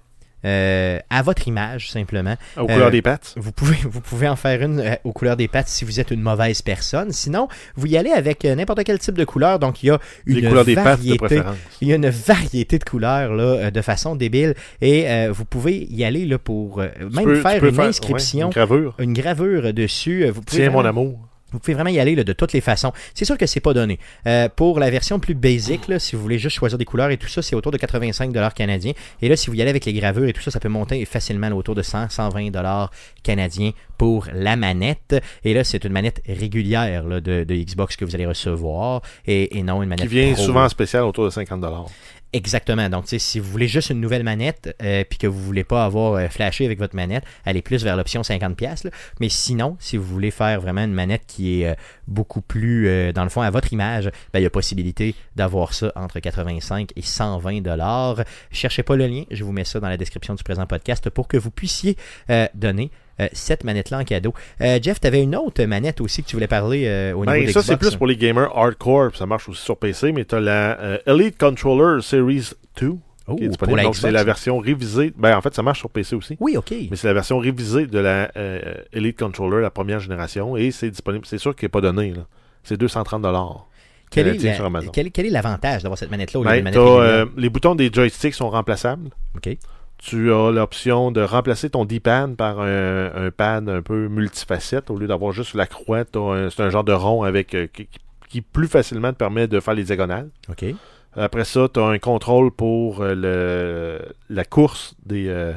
[0.47, 2.37] euh, à votre image, simplement.
[2.57, 3.35] Aux couleurs Euh, des pattes.
[3.37, 6.11] Vous pouvez, vous pouvez en faire une euh, aux couleurs des pattes si vous êtes
[6.13, 7.11] une mauvaise personne.
[7.13, 9.59] Sinon, vous y allez avec euh, n'importe quel type de couleur.
[9.59, 11.57] Donc, il y a une Les couleurs des pattes de variété, préférence.
[11.81, 14.55] il y a une variété de couleurs là, de façon débile.
[14.81, 18.53] Et euh, vous pouvez y aller là, pour euh, même peux- faire une inscription, une
[18.55, 18.95] gravure.
[19.01, 20.27] une gravure dessus.
[20.31, 21.19] Vous pouvez Tiens, mon amour.
[21.57, 22.93] Vous pouvez vraiment y aller là, de toutes les façons.
[23.15, 23.99] C'est sûr que c'est pas donné.
[24.27, 27.17] Euh, pour la version plus basic, là, si vous voulez juste choisir des couleurs et
[27.17, 28.93] tout ça, c'est autour de 85$ canadiens.
[29.23, 31.03] Et là, si vous y allez avec les gravures et tout ça, ça peut monter
[31.07, 32.89] facilement autour de 100, 120$
[33.23, 35.17] canadiens pour la manette.
[35.45, 39.57] Et là, c'est une manette régulière là, de, de Xbox que vous allez recevoir et,
[39.59, 40.43] et non une manette Qui vient pro.
[40.43, 41.87] souvent en spécial autour de 50$.
[42.37, 42.91] Exactement.
[42.91, 46.13] Donc, si vous voulez juste une nouvelle manette, euh, puis que vous voulez pas avoir
[46.13, 48.85] euh, flashé avec votre manette, allez plus vers l'option 50$.
[48.85, 48.91] là.
[49.21, 51.75] Mais sinon, si vous voulez faire vraiment une manette qui est euh,
[52.07, 55.91] beaucoup plus, dans le fond, à votre image, ben, il y a possibilité d'avoir ça
[55.97, 58.23] entre 85 et 120 dollars.
[58.51, 61.29] Cherchez pas le lien, je vous mets ça dans la description du présent podcast pour
[61.29, 61.97] que vous puissiez
[62.55, 62.91] donner
[63.33, 64.35] cette manette-là en cadeau.
[64.61, 67.33] Euh, Jeff, tu avais une autre manette aussi que tu voulais parler euh, au niveau
[67.33, 70.25] Ben, de ça, c'est plus pour les gamers hardcore, ça marche aussi sur PC, mais
[70.25, 72.51] tu as la euh, Elite Controller Series
[72.81, 72.93] 2
[73.29, 73.77] Oh, qui est pour disponible.
[73.79, 75.13] la Donc, c'est la version révisée.
[75.17, 76.37] Ben, en fait, ça marche sur PC aussi.
[76.39, 76.73] Oui, ok.
[76.91, 80.91] Mais c'est la version révisée de la euh, Elite Controller, la première génération, et c'est
[80.91, 81.27] disponible.
[81.27, 82.15] C'est sûr qu'il n'est pas donné.
[82.63, 83.23] C'est 230
[84.11, 87.27] Quel est, la- quel, quel est l'avantage d'avoir cette manette-là au lieu Ben, manette euh,
[87.37, 89.11] les boutons des joysticks sont remplaçables.
[89.37, 89.57] Ok.
[89.99, 94.91] Tu as l'option de remplacer ton D-pad par un, un pad un peu multifacette.
[94.91, 97.89] Au lieu d'avoir juste la croix, c'est un genre de rond avec euh, qui,
[98.29, 100.29] qui plus facilement te permet de faire les diagonales.
[100.49, 100.65] OK.
[101.17, 105.55] Après ça, tu as un contrôle pour euh, le, la course des, euh,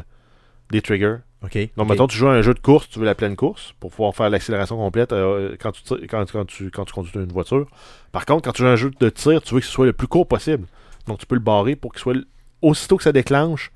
[0.72, 1.18] des triggers.
[1.44, 1.58] OK.
[1.76, 1.90] Donc, OK.
[1.90, 4.16] mettons, tu joues à un jeu de course, tu veux la pleine course pour pouvoir
[4.16, 5.12] faire l'accélération complète
[5.60, 7.68] quand, tu, tires- quand, quand tu, quand tu conduis une voiture.
[8.14, 9.86] Par contre, quand tu joues à un jeu de tir, tu veux que ce soit
[9.86, 10.66] le plus court possible.
[11.08, 12.16] Donc, tu peux le barrer pour qu'il soit
[12.62, 13.72] aussitôt que ça déclenche,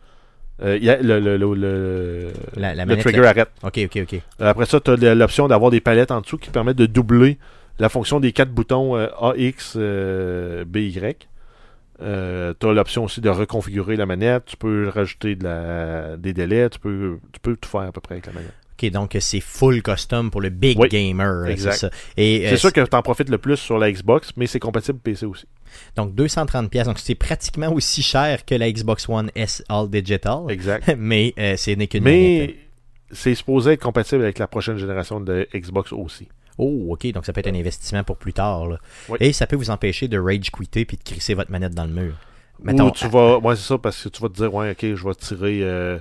[0.64, 3.50] euh, il y a le, le, le, le- La- la le manette, trigger arrête.
[3.64, 4.14] OK, OK, OK.
[4.14, 7.38] Euh, Après ça, tu as l'option d'avoir des palettes en dessous qui permettent de doubler
[7.80, 11.00] la fonction des quatre boutons euh, AX, euh, BY.
[12.02, 14.46] Euh, tu as l'option aussi de reconfigurer la manette.
[14.46, 16.70] Tu peux rajouter de la, des délais.
[16.70, 18.54] Tu peux, tu peux tout faire à peu près avec la manette.
[18.82, 21.46] OK, donc c'est full custom pour le big Oui, gamer.
[21.48, 21.74] exact.
[21.74, 21.90] C'est ça.
[22.18, 24.60] Et, C'est euh, sûr que tu en profites le plus sur la Xbox, mais c'est
[24.60, 25.46] compatible PC aussi.
[25.96, 26.88] Donc 230 pièces.
[26.88, 30.50] Donc c'est pratiquement aussi cher que la Xbox One S All Digital.
[30.50, 30.94] Exact.
[30.98, 32.56] Mais euh, ce n'est qu'une mais
[33.12, 36.28] c'est supposé être compatible avec la prochaine génération de Xbox aussi.
[36.58, 37.12] Oh, OK.
[37.12, 38.68] Donc ça peut être un investissement pour plus tard.
[38.68, 38.78] là.
[39.10, 39.18] Oui.
[39.20, 41.94] Et ça peut vous empêcher de rage quitter puis de crisser votre manette dans le
[41.94, 42.14] mur.
[42.60, 43.38] Ou Mettons, tu vas.
[43.40, 46.00] Ouais, c'est ça, parce que tu vas te dire, ouais, ok, je vais tirer euh,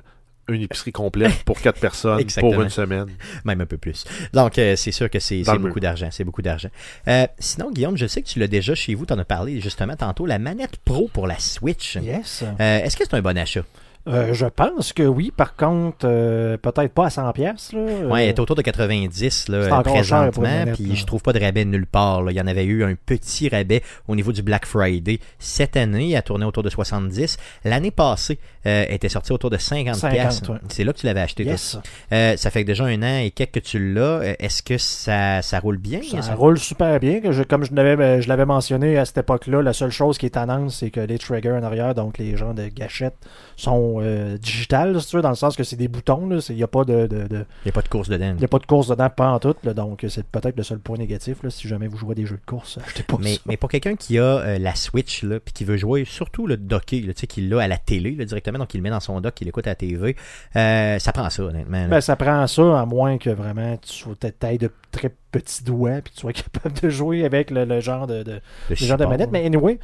[0.49, 3.07] une épicerie complète pour quatre personnes pour une semaine.
[3.45, 4.05] Même un peu plus.
[4.33, 6.09] Donc, euh, c'est sûr que c'est beaucoup d'argent.
[6.11, 6.69] C'est beaucoup d'argent.
[7.09, 9.07] Euh, sinon, Guillaume, je sais que tu l'as déjà chez vous.
[9.07, 10.27] Tu en as parlé justement tantôt.
[10.27, 11.97] La manette Pro pour la Switch.
[11.97, 12.43] Yes.
[12.43, 13.63] Euh, Est-ce que c'est un bon achat?
[14.09, 15.33] Euh, je pense que oui.
[15.37, 17.33] Par contre, euh, peut-être pas à 100$.
[17.33, 20.95] pièces Ouais, elle est autour de 90 là, présentement, puis là.
[20.95, 22.23] je trouve pas de rabais nulle part.
[22.23, 22.33] là.
[22.33, 26.11] Il y en avait eu un petit rabais au niveau du Black Friday cette année,
[26.13, 27.37] elle tournait autour de 70.
[27.65, 30.51] L'année passée, euh, elle était sortie autour de 50 50, piastres.
[30.51, 30.59] ouais.
[30.69, 31.45] C'est là que tu l'avais acheté.
[31.45, 31.79] Yes.
[32.13, 34.01] Euh, ça fait déjà un an et quelques que tu l'as.
[34.23, 36.01] Euh, Est-ce que ça, ça roule bien?
[36.11, 37.21] Ça Ça- roule super bien.
[37.31, 40.31] Je- comme je l'avais, je l'avais mentionné à cette époque-là, la seule chose qui est
[40.31, 43.15] tendance, c'est que les triggers en arrière, donc les gens de gâchette,
[43.57, 46.29] sont euh, digitales, si tu veux, dans le sens que c'est des boutons.
[46.49, 48.35] Il n'y a pas de, de- de- Il n'y a pas de course dedans.
[48.37, 49.55] il y a pas de course dedans, pas en tout.
[49.65, 49.75] là.
[49.75, 51.43] donc c'est peut-être le seul point négatif.
[51.43, 53.41] là, si jamais vous jouez à des jeux de course, achetez pas Mais, ça.
[53.47, 56.57] mais pour quelqu'un qui a euh, la Switch, là, puis qui veut jouer surtout le
[56.57, 59.01] docké, tu sais, qui l'a à la télé là, directement, donc il le met dans
[59.01, 60.17] son dock, il l'écoute à la TV,
[60.57, 61.89] euh, ça prend ça, honnêtement.
[61.89, 65.65] Ben, ça prend ça, à moins que vraiment tu sois ta taille de très petits
[65.65, 68.41] doigts puis tu sois capable de jouer avec le, le genre de, de- Le
[68.71, 69.31] le genre de manette.
[69.33, 69.79] Mais anyway,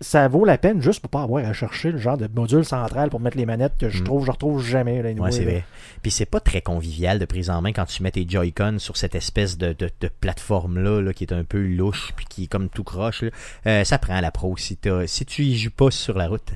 [0.00, 3.10] ça vaut la peine juste pour pas avoir à chercher le genre de module central
[3.10, 4.04] pour mettre les manettes que je Mm.
[4.04, 5.02] trouve je retrouve jamais.
[5.02, 5.64] Là, Ouais, c'est vrai.
[6.02, 8.96] Puis c'est pas très convivial de prise en main quand tu mets tes Joy-Con sur
[8.96, 12.46] cette espèce de, de, de plateforme-là là, qui est un peu louche puis qui est
[12.46, 13.22] comme tout croche.
[13.22, 13.30] là.
[13.66, 14.56] Euh, ça prend la pro.
[14.56, 16.52] Si, tu y joues pas sur la route,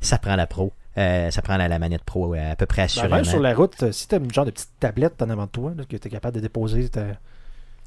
[0.00, 0.72] ça prend la pro.
[0.98, 3.16] Euh, ça prend la, la manette pro euh, à peu près Ben, assurément.
[3.16, 5.50] même sur la route, si tu as une genre de petite tablette en avant de
[5.50, 7.02] toi, là, que tu es capable de déposer ta,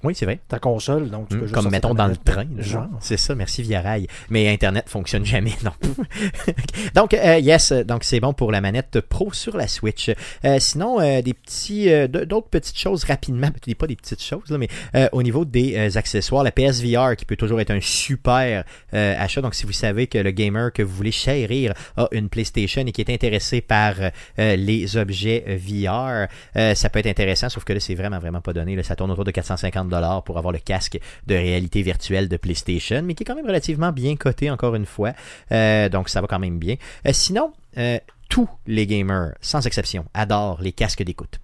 [0.03, 0.39] Oui, c'est vrai.
[0.47, 1.09] ta console.
[1.09, 2.45] Donc tu Hmm, peux juste Comme mettons dans le train.
[2.57, 2.87] Genre.
[2.99, 4.07] C'est ça, merci Via Rail.
[4.29, 5.71] Mais Internet fonctionne jamais, non.
[6.95, 10.09] donc, euh, yes, donc c'est bon pour la manette Pro sur la Switch.
[10.45, 14.49] Euh, sinon, euh, des petits, euh, d'autres petites choses rapidement, des- pas des petites choses,
[14.49, 17.79] là, mais euh, au niveau des euh, accessoires, la PSVR qui peut toujours être un
[17.81, 19.41] super euh, achat.
[19.41, 22.91] Donc, si vous savez que le gamer que vous voulez chérir a une PlayStation et
[22.91, 26.27] qui est intéressé par euh, les objets VR,
[26.57, 28.75] euh, ça peut être intéressant, sauf que là, c'est vraiment, vraiment pas donné.
[28.75, 29.92] Là, ça tourne autour de 450$
[30.25, 33.91] pour avoir le casque de réalité virtuelle de PlayStation, mais qui est quand même relativement
[33.91, 35.13] bien coté, encore une fois.
[35.51, 36.75] Euh, donc, ça va quand même bien.
[37.07, 41.39] Euh, sinon, euh, tous les gamers, sans exception, adorent les casques d'écoute.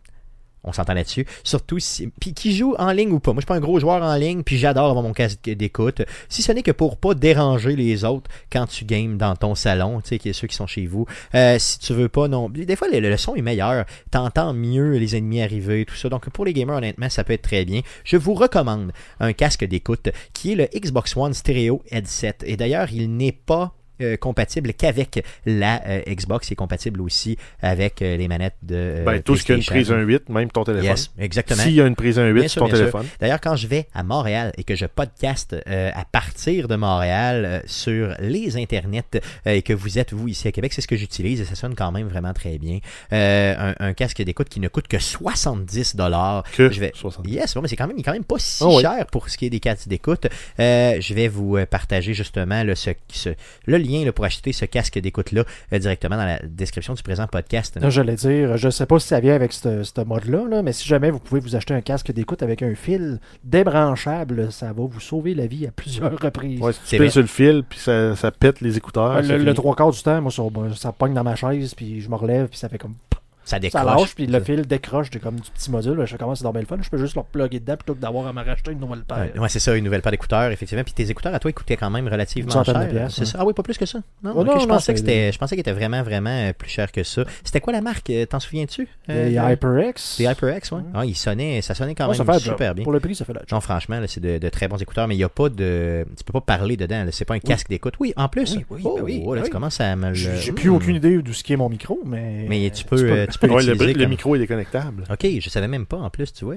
[0.70, 1.26] On s'entend là-dessus.
[1.44, 2.08] Surtout si.
[2.20, 3.34] Puis qui joue en ligne ou pas.
[3.34, 6.02] Moi, je suis pas un gros joueur en ligne, puis j'adore avoir mon casque d'écoute.
[6.30, 10.02] Si ce n'est que pour pas déranger les autres quand tu games dans ton salon,
[10.02, 11.06] tu sais, ceux qui sont chez vous.
[11.36, 12.50] Euh, si tu veux pas, non.
[12.50, 13.86] Des fois, le, le son est meilleur.
[14.12, 16.10] T'entends mieux les ennemis arriver, tout ça.
[16.10, 17.82] Donc, pour les gamers, honnêtement, ça peut être très bien.
[18.04, 22.38] Je vous recommande un casque d'écoute qui est le Xbox One Stereo Headset.
[22.44, 26.50] Et d'ailleurs, il n'est pas euh, compatible qu'avec la euh, Xbox.
[26.50, 29.04] Il est compatible aussi avec euh, les manettes de.
[29.06, 30.90] Ben, tout ce qui a une prise 1.8, même ton téléphone.
[30.90, 31.64] Yes, exactement.
[31.64, 33.06] S'il y a une prise 1.8 Bien sur ton téléphone.
[33.20, 38.14] D'ailleurs, quand je vais à Montréal et que je podcast à partir de Montréal sur
[38.20, 41.46] les internets et que vous êtes, vous, ici à Québec, c'est ce que j'utilise et
[41.46, 42.80] ça sonne quand même vraiment très bien.
[43.12, 46.44] Un, un casque d'écoute qui ne coûte que 70 dollars.
[46.56, 46.92] Que Je vais...
[46.94, 47.28] 60.
[47.28, 48.82] Yes, bon, mais c'est quand même, il est quand même pas si Ah oui.
[48.82, 50.28] cher pour ce qui est des casques d'écoute.
[50.58, 53.30] Je vais vous partager justement là, ce, ce-
[53.66, 57.28] le lien là, pour acheter ce casque d'écoute-là euh, directement dans la description du présent
[57.28, 57.78] podcast.
[57.82, 60.88] Là, j'allais dire, je sais pas si ça vient avec ce mode-là, là, mais si
[60.88, 65.00] jamais vous pouvez vous acheter un casque d'écoute avec un fil débranchable, ça va vous
[65.00, 66.62] sauver la vie à plusieurs reprises.
[66.62, 69.22] Ouais, si C'est tu sur le fil, puis ça, ça pète les écouteurs.
[69.22, 72.10] Le, trois quarts du temps, moi, ça, ben, ça pogne dans ma chaise, puis je
[72.10, 72.96] me relève, puis ça fait comme.
[73.44, 73.84] Ça Ça décroche.
[73.86, 76.04] lâche, puis le fil décroche de comme du petit module.
[76.06, 76.78] Je commence à dormir le fun.
[76.82, 79.30] Je peux juste le plugger dedans plutôt que d'avoir à me racheter une nouvelle paire.
[79.36, 80.84] Ouais, ouais, c'est ça, une nouvelle paire d'écouteurs, effectivement.
[80.84, 82.80] Puis tes écouteurs à toi, ils coûtaient quand même relativement cher.
[82.80, 83.26] de piastres, c'est ouais.
[83.26, 83.38] ça.
[83.42, 84.00] Ah oui, pas plus que ça.
[84.24, 86.54] Non, Oh, non, je non, pensais que c'était, je pensais qu'il était vraiment, vraiment euh,
[86.54, 87.24] plus cher que ça.
[87.44, 89.94] C'était quoi la marque euh, T'en souviens-tu y Euh, a HyperX.
[90.18, 90.82] C'est HyperX, ouais.
[90.94, 92.84] Ah, il sonnait, ça sonnait quand ça même fait super bien.
[92.84, 93.42] Pour le prix, ça fait la.
[93.52, 96.06] Non, franchement, là, c'est de, de très bons écouteurs, mais il n'y a pas de.
[96.18, 97.04] Tu peux pas parler dedans.
[97.06, 97.12] là.
[97.12, 97.96] C'est pas un casque d'écoute.
[98.00, 98.56] Oui, en plus.
[98.56, 99.54] Oui, oui, oh, ben oui, oh, là, ben tu oui.
[99.54, 100.14] commences à me le.
[100.14, 100.56] J'ai Hmm.
[100.56, 102.46] plus aucune idée d'où ce qui est mon micro, mais.
[102.48, 105.04] Mais tu peux, tu peux Ouais, le, l'utiliser le comme- micro est déconnectable.
[105.10, 106.56] Ok, je savais même pas en plus, tu vois.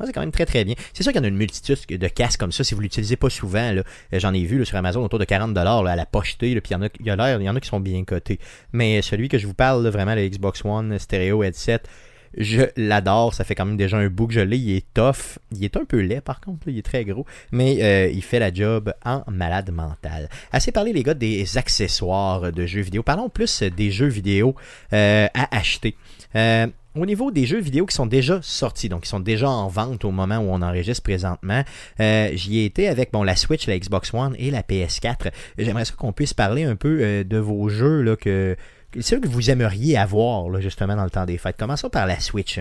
[0.00, 0.74] Ah, c'est quand même très très bien.
[0.94, 2.64] C'est sûr qu'il y en a une multitude de casques comme ça.
[2.64, 5.84] Si vous l'utilisez pas souvent, euh, j'en ai vu là, sur Amazon autour de 40$
[5.84, 6.54] là, à la pochetée.
[6.54, 7.78] là, Puis il y en a, il y a il y en a qui sont
[7.78, 8.40] bien cotés.
[8.72, 11.80] Mais celui que je vous parle, là, vraiment, le Xbox One Stereo Headset,
[12.36, 13.34] je l'adore.
[13.34, 14.56] Ça fait quand même déjà un bout que je l'ai.
[14.56, 15.38] Il est tough.
[15.52, 16.66] Il est un peu laid par contre.
[16.66, 17.26] là, Il est très gros.
[17.52, 20.30] Mais euh, il fait la job en malade mental.
[20.50, 23.02] Assez parlé, les gars, des accessoires de jeux vidéo.
[23.02, 24.54] Parlons plus des jeux vidéo
[24.94, 25.94] euh, à acheter.
[26.36, 29.68] Euh, au niveau des jeux vidéo qui sont déjà sortis, donc qui sont déjà en
[29.68, 31.62] vente au moment où on enregistre présentement,
[32.00, 35.30] euh, j'y ai été avec bon, la Switch, la Xbox One et la PS4.
[35.56, 38.56] J'aimerais ça qu'on puisse parler un peu euh, de vos jeux là, que,
[39.00, 41.56] ceux que vous aimeriez avoir là, justement dans le temps des fêtes.
[41.58, 42.58] Commençons par la Switch.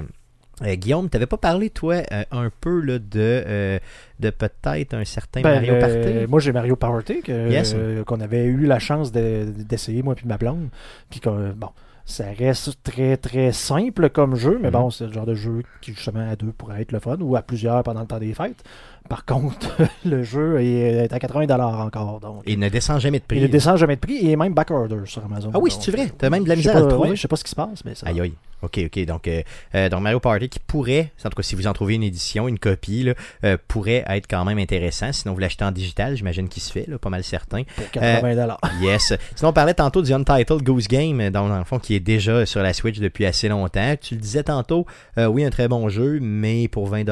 [0.64, 3.80] Euh, Guillaume, tu n'avais pas parlé, toi, euh, un peu là, de, euh,
[4.20, 6.28] de peut-être un certain Ben, Mario Party?
[6.30, 7.76] Moi, j'ai Mario Party Yes.
[8.06, 10.70] qu'on avait eu la chance de- d'essayer, moi puis ma blonde.
[11.10, 11.70] Puis bon,
[12.06, 14.74] ça reste très, très simple comme jeu, mais Mhm.
[14.74, 17.36] bon, c'est le genre de jeu qui, justement, à deux pourrait être le fun, ou
[17.36, 18.64] à plusieurs pendant le temps des fêtes.
[19.10, 19.68] Par contre,
[20.06, 22.20] le jeu est à 80$ encore.
[22.22, 23.38] Donc, Il ne descend jamais de prix.
[23.38, 25.52] il ne descend jamais de prix et est même backorder sur Amazon.
[25.54, 26.06] Ah oui, c'est vrai.
[26.06, 27.10] euh, T'as même de la misère à le pas- trouver.
[27.10, 28.08] ouais, je sais pas ce qui se passe, mais ça.
[28.08, 28.34] Aïe aïe.
[28.64, 29.06] Ok, ok.
[29.06, 29.42] Donc, euh,
[29.74, 32.48] euh, donc Mario Party qui pourrait, en tout cas si vous en trouvez une édition,
[32.48, 35.12] une copie, là, euh, pourrait être quand même intéressant.
[35.12, 37.64] Sinon, vous l'achetez en digital, j'imagine qu'il se fait, là, pas mal certain.
[37.76, 38.58] Pour 80$.
[38.82, 39.14] Yes.
[39.36, 42.00] Sinon, on parlait tantôt du Untitled Goose Game, euh, dans, dans le fond, qui est
[42.00, 43.96] déjà sur la Switch depuis assez longtemps.
[44.00, 44.86] Tu le disais tantôt,
[45.18, 47.04] euh, oui, un très bon jeu, mais pour 20$,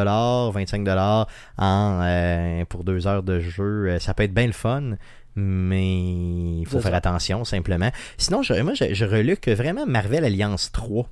[0.54, 1.26] 25$
[1.58, 4.92] en, euh, pour deux heures de jeu, euh, ça peut être bien le fun.
[5.40, 6.98] Mais il faut faire ça.
[6.98, 7.90] attention simplement.
[8.18, 11.08] Sinon, je, moi, je, je reluque vraiment Marvel Alliance 3,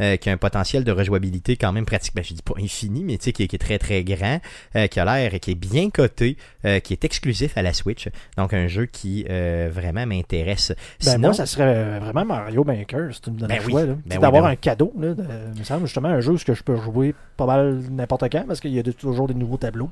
[0.00, 2.14] euh, qui a un potentiel de rejouabilité quand même pratique.
[2.14, 4.40] Ben, je dis pas infini, mais tu sais, qui, est- qui est très très grand,
[4.76, 8.08] euh, qui a l'air, qui est bien coté, euh, qui est exclusif à la Switch.
[8.36, 10.68] Donc, un jeu qui vraiment m'intéresse.
[11.04, 13.70] Ben Sinon, moi, ça serait vraiment Mario Maker, si tu me donnes Ben le oui.
[13.72, 13.84] choix.
[13.86, 15.24] Ben oui, D'avoir un cadeau, là, de-
[15.54, 18.60] il me semble justement un jeu où je peux jouer pas mal n'importe quand parce
[18.60, 19.90] qu'il y a de- toujours des nouveaux tableaux.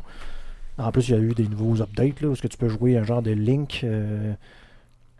[0.80, 2.68] En plus, il y a eu des nouveaux updates là, où ce que tu peux
[2.68, 4.32] jouer un genre de Link euh,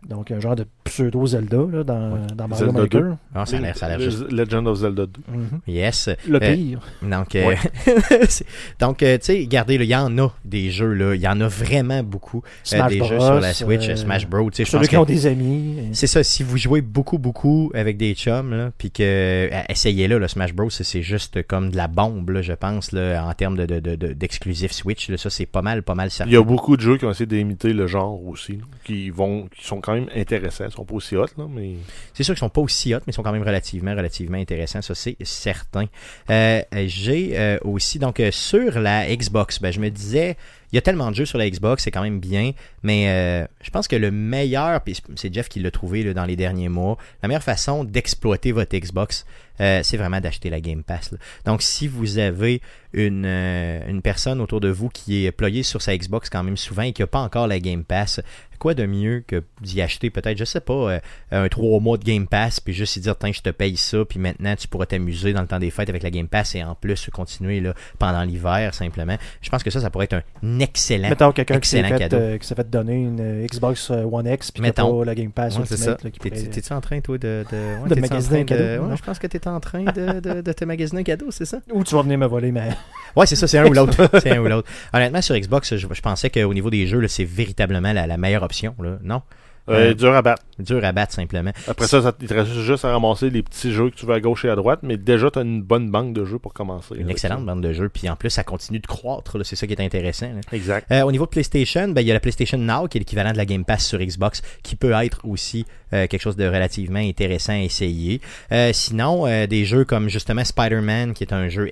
[0.09, 3.17] Donc, un genre de pseudo-Zelda là, dans, dans Mario Zelda Maker.
[3.35, 4.31] Ah, ça a l'air, ça a l'air juste.
[4.31, 5.11] Legend of Zelda 2.
[5.31, 5.59] Mhm.
[5.67, 6.09] Yes.
[6.27, 6.79] Le Euh, pire.
[7.03, 7.55] Donc, euh,
[8.79, 11.15] donc euh, tu sais, regardez, il y en a des jeux, là.
[11.15, 12.39] Il y en a vraiment beaucoup.
[12.45, 13.07] euh, Smash des Bros.
[13.09, 14.49] jeux sur la Switch, euh, Smash Bros.
[14.51, 15.89] Ceux qui que ont des amis.
[15.93, 20.27] c'est ça, si vous jouez beaucoup, beaucoup avec des chums, là, puis que essayez-le, le
[20.27, 23.55] Smash Bros, c'est c'est juste comme de la bombe, là, je pense, là, en termes
[23.57, 25.09] de, de, de- de- d'exclusif Switch.
[25.09, 26.31] Là, ça, c'est pas mal, pas mal Il certain.
[26.31, 29.47] y a beaucoup de jeux qui ont essayé d'imiter le genre aussi, là, qui vont,
[29.55, 30.65] qui sont quand même intéressants.
[30.65, 31.73] Ils sont pas aussi hot, là, mais
[32.13, 34.81] C'est sûr qu'ils sont pas aussi hot, mais ils sont quand même relativement, relativement intéressants,
[34.81, 35.85] ça c'est certain.
[36.29, 40.37] Euh, j'ai euh, aussi, donc euh, sur la Xbox, ben, je me disais,
[40.71, 42.51] il y a tellement de jeux sur la Xbox, c'est quand même bien,
[42.83, 46.25] mais euh, je pense que le meilleur, puis c'est Jeff qui l'a trouvé là, dans
[46.25, 49.25] les derniers mois, la meilleure façon d'exploiter votre Xbox,
[49.59, 51.13] euh, c'est vraiment d'acheter la Game Pass.
[51.45, 52.61] Donc si vous avez
[52.93, 56.57] une, euh, une personne autour de vous qui est ployée sur sa Xbox quand même
[56.57, 58.21] souvent et qui n'a pas encore la Game Pass,
[58.57, 60.99] quoi de mieux que d'y acheter peut-être, je sais pas,
[61.31, 64.05] un 3 mois de Game Pass, puis juste y dire, tiens, je te paye ça,
[64.05, 66.63] puis maintenant tu pourras t'amuser dans le temps des fêtes avec la Game Pass et
[66.63, 69.17] en plus continuer là, pendant l'hiver simplement.
[69.41, 71.09] Je pense que ça, ça pourrait être un excellent.
[71.09, 72.17] Mettons quelqu'un qui s'est excellent fait, cadeau.
[72.17, 75.65] euh, fait donner une euh, Xbox euh, One X puis pas la Game Pass Ouais,
[75.65, 75.95] c'est ça.
[75.95, 79.27] T'es-tu en train, toi, de, de, ouais, De magasiner un cadeau, ouais, je pense que
[79.27, 81.59] t'es en train de, de, de te magasiner un cadeau, c'est ça?
[81.71, 82.61] Ou tu vas venir me voler ma.
[83.15, 84.09] Ouais, c'est ça, c'est un ou l'autre.
[84.21, 84.69] c'est un ou l'autre.
[84.93, 88.43] Honnêtement, sur Xbox, je, je pensais qu'au niveau des jeux, c'est véritablement la, la meilleure
[88.43, 88.73] option.
[88.81, 88.99] Là.
[89.03, 89.21] Non?
[89.69, 90.43] Euh, dur à battre.
[90.59, 91.51] Dur à battre simplement.
[91.67, 94.13] Après ça, ça il te reste juste à ramasser les petits jeux que tu veux
[94.13, 96.53] à gauche et à droite, mais déjà, tu as une bonne banque de jeux pour
[96.53, 96.95] commencer.
[96.95, 97.45] Une excellente ça.
[97.45, 99.37] bande de jeux, puis en plus, ça continue de croître.
[99.45, 100.27] C'est ça qui est intéressant.
[100.27, 100.41] là.
[100.51, 100.91] Exact.
[100.91, 103.31] Euh, au niveau de PlayStation, ben, il y a la PlayStation Now qui est l'équivalent
[103.31, 106.99] de la Game Pass sur Xbox, qui peut être aussi euh, quelque chose de relativement
[106.99, 108.21] intéressant à essayer.
[108.51, 111.69] Euh, sinon, des jeux comme justement Spider-Man, qui est un jeu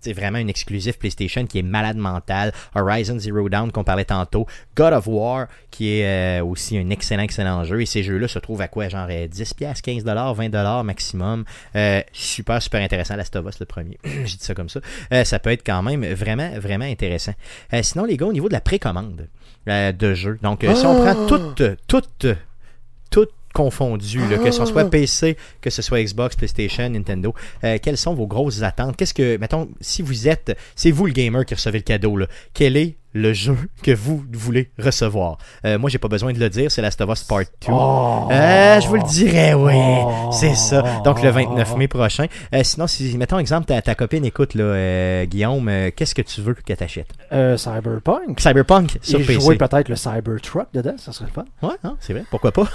[0.00, 4.46] c'est vraiment un exclusif PlayStation qui est malade mental, Horizon Zero Dawn qu'on parlait tantôt,
[4.74, 8.38] God of War qui est euh, aussi un excellent excellent jeu et ces jeux-là se
[8.38, 8.88] trouvent à quoi?
[8.88, 11.44] Genre euh, 10 pièces, 15 dollars, 20 dollars maximum.
[11.74, 13.98] Euh, super super intéressant Last of Us le premier.
[14.04, 14.80] Je dis ça comme ça.
[15.12, 17.34] Euh, ça peut être quand même vraiment vraiment intéressant.
[17.72, 19.28] Euh, sinon les gars au niveau de la précommande
[19.66, 20.38] de jeux.
[20.42, 22.26] Donc si on prend toutes toutes
[23.10, 27.34] toutes confondues, là, que ce soit PC, que ce soit Xbox, PlayStation, Nintendo,
[27.64, 28.98] euh, quelles sont vos grosses attentes?
[28.98, 32.26] Qu'est-ce que, mettons, si vous êtes, c'est vous le gamer qui recevez le cadeau, là,
[32.52, 35.38] quel est le jeu que vous voulez recevoir?
[35.64, 37.46] Euh, moi, j'ai pas besoin de le dire, c'est Last of Us Part 2.
[37.72, 38.28] Oh!
[38.30, 39.74] Euh, je vous le dirais, oui.
[39.76, 40.30] Oh.
[40.32, 40.82] C'est ça.
[41.04, 42.26] Donc, le 29 mai prochain.
[42.54, 46.40] Euh, sinon, si, mettons, exemple, ta, ta copine écoute, là, euh, Guillaume, qu'est-ce que tu
[46.40, 47.08] veux qu'elle t'achète?
[47.30, 48.40] Cyberpunk.
[48.40, 49.40] Cyberpunk sur Et PC.
[49.40, 51.44] jouer peut-être le Cybertruck dedans, ça serait fun.
[51.62, 52.68] Ouais, hein, c'est vrai, pourquoi pas?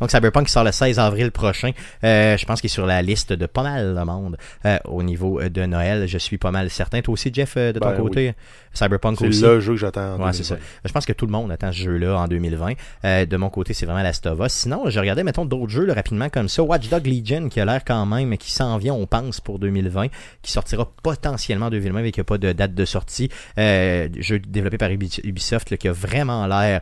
[0.00, 1.70] Donc Cyberpunk qui sort le 16 avril prochain.
[2.04, 5.02] Euh, je pense qu'il est sur la liste de pas mal de monde euh, au
[5.02, 6.06] niveau euh, de Noël.
[6.08, 7.00] Je suis pas mal certain.
[7.02, 8.34] Toi aussi, Jeff, de ton Ben côté,
[8.72, 9.42] Cyberpunk C'est aussi?
[9.42, 10.14] le jeu que j'attends.
[10.16, 10.54] en Ouais, c'est ça.
[10.56, 10.80] 2020.
[10.84, 12.72] Je pense que tout le monde attend ce jeu-là en 2020.
[13.04, 14.52] Euh, de mon côté, c'est vraiment Last of Us.
[14.52, 16.62] Sinon, je regardais, mettons, d'autres jeux là, rapidement comme ça.
[16.62, 20.08] Watch Dog Legion, qui a l'air quand même, qui s'en vient, on pense, pour 2020,
[20.42, 23.30] qui sortira potentiellement en 2020, mais qui n'a pas de date de sortie.
[23.56, 26.80] Jeu développé par Ubi- Ubisoft, là, qui a vraiment l'air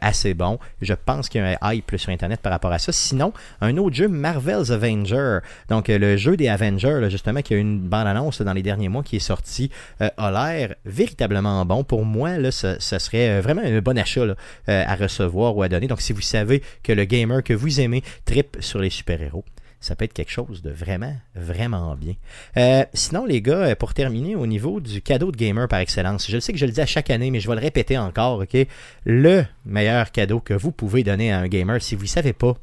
[0.00, 0.58] assez bon.
[0.80, 2.92] Je pense qu'il y a un hype là, sur Internet par rapport à ça.
[2.92, 5.38] Sinon, un autre jeu, Marvel's Avenger.
[5.68, 8.88] Donc, euh, le jeu des Avengers, justement, qui a eu une bande-annonce dans les derniers
[8.88, 9.70] mois qui est sorti,
[10.00, 11.82] euh, a l'air véritablement bon.
[11.82, 14.36] Pour moi, là, ça, ça serait euh, vraiment un bon achat
[14.68, 15.88] à recevoir ou à donner.
[15.88, 19.44] Donc, si vous savez que le gamer que vous aimez tripe sur les super-héros,
[19.84, 22.14] ça peut être quelque chose de vraiment, vraiment bien.
[22.56, 26.26] Euh, sinon, les gars, euh, pour terminer, au niveau du cadeau de gamer par excellence,
[26.26, 27.98] je le sais que je le dis à chaque année, mais je vais le répéter
[27.98, 28.66] encore, ok?
[29.04, 32.54] Le meilleur cadeau que vous pouvez donner à un gamer, si vous ne savez pas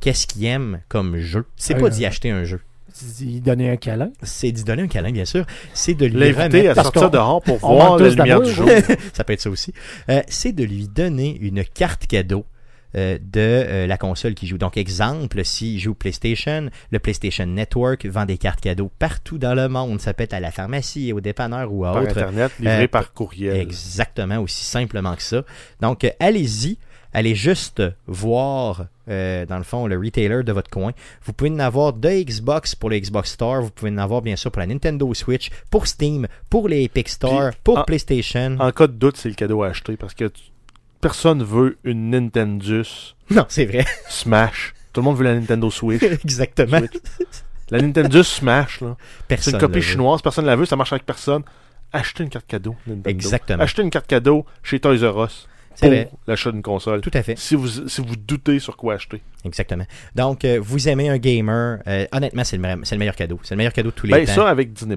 [0.00, 2.62] qu'est-ce qu'il aime comme jeu, c'est Ah, pas euh, d'y acheter un jeu.
[3.20, 4.10] Il donner un câlin.
[4.22, 5.44] C'est d'y donner un câlin, bien sûr.
[5.74, 8.68] C'est de lui L'inviter à sortir dehors pour voir la tous lumière du jour.
[9.12, 9.74] ça peut être ça aussi.
[10.08, 12.46] Euh, c'est de lui donner une carte cadeau
[12.96, 14.58] euh, de euh, la console qui joue.
[14.58, 19.68] Donc, exemple, s'il joue PlayStation, le PlayStation Network vend des cartes cadeaux partout dans le
[19.68, 20.00] monde.
[20.00, 22.10] Ça peut être à la pharmacie, au dépanneur ou à Par autre.
[22.18, 23.56] Internet, livré Euh, par courriel.
[23.56, 25.42] Exactement, aussi simplement que ça.
[25.80, 26.78] Donc, allez-y.
[27.14, 30.92] Allez juste voir, dans le fond, le retailer de votre coin.
[31.24, 33.62] Vous pouvez en avoir de Xbox pour le Xbox Store.
[33.62, 37.08] Vous pouvez en avoir, bien sûr, pour la Nintendo Switch, pour Steam, pour les Epic
[37.08, 38.56] Store, Puis, pour en- PlayStation.
[38.60, 40.42] En cas de doute, c'est le cadeau à acheter parce que tu-
[41.00, 43.84] personne veut une Nintendus Non, c'est vrai.
[44.08, 44.74] Smash.
[44.92, 46.02] Tout le monde veut la Nintendo Switch.
[46.24, 46.78] Exactement.
[46.78, 46.92] Switch.
[47.70, 48.96] La Nintendo Smash, là.
[49.38, 51.42] C'est une copie chinoise, personne ne la veut, ça marche avec personne.
[51.92, 53.08] Achetez une carte cadeau, Nintendo.
[53.10, 53.62] Exactement.
[53.62, 56.10] Achetez une carte cadeau chez Toys R Us C'est pour vrai.
[56.26, 57.00] l'achat d'une console.
[57.02, 57.38] Tout à fait.
[57.38, 59.22] Si vous, si vous doutez sur quoi acheter.
[59.44, 59.84] Exactement.
[60.14, 63.38] Donc, euh, vous aimez un gamer, euh, honnêtement, c'est le, me- c'est le meilleur cadeau.
[63.42, 64.34] C'est le meilleur cadeau de tous les Ben, temps.
[64.34, 64.96] ça avec Disney+.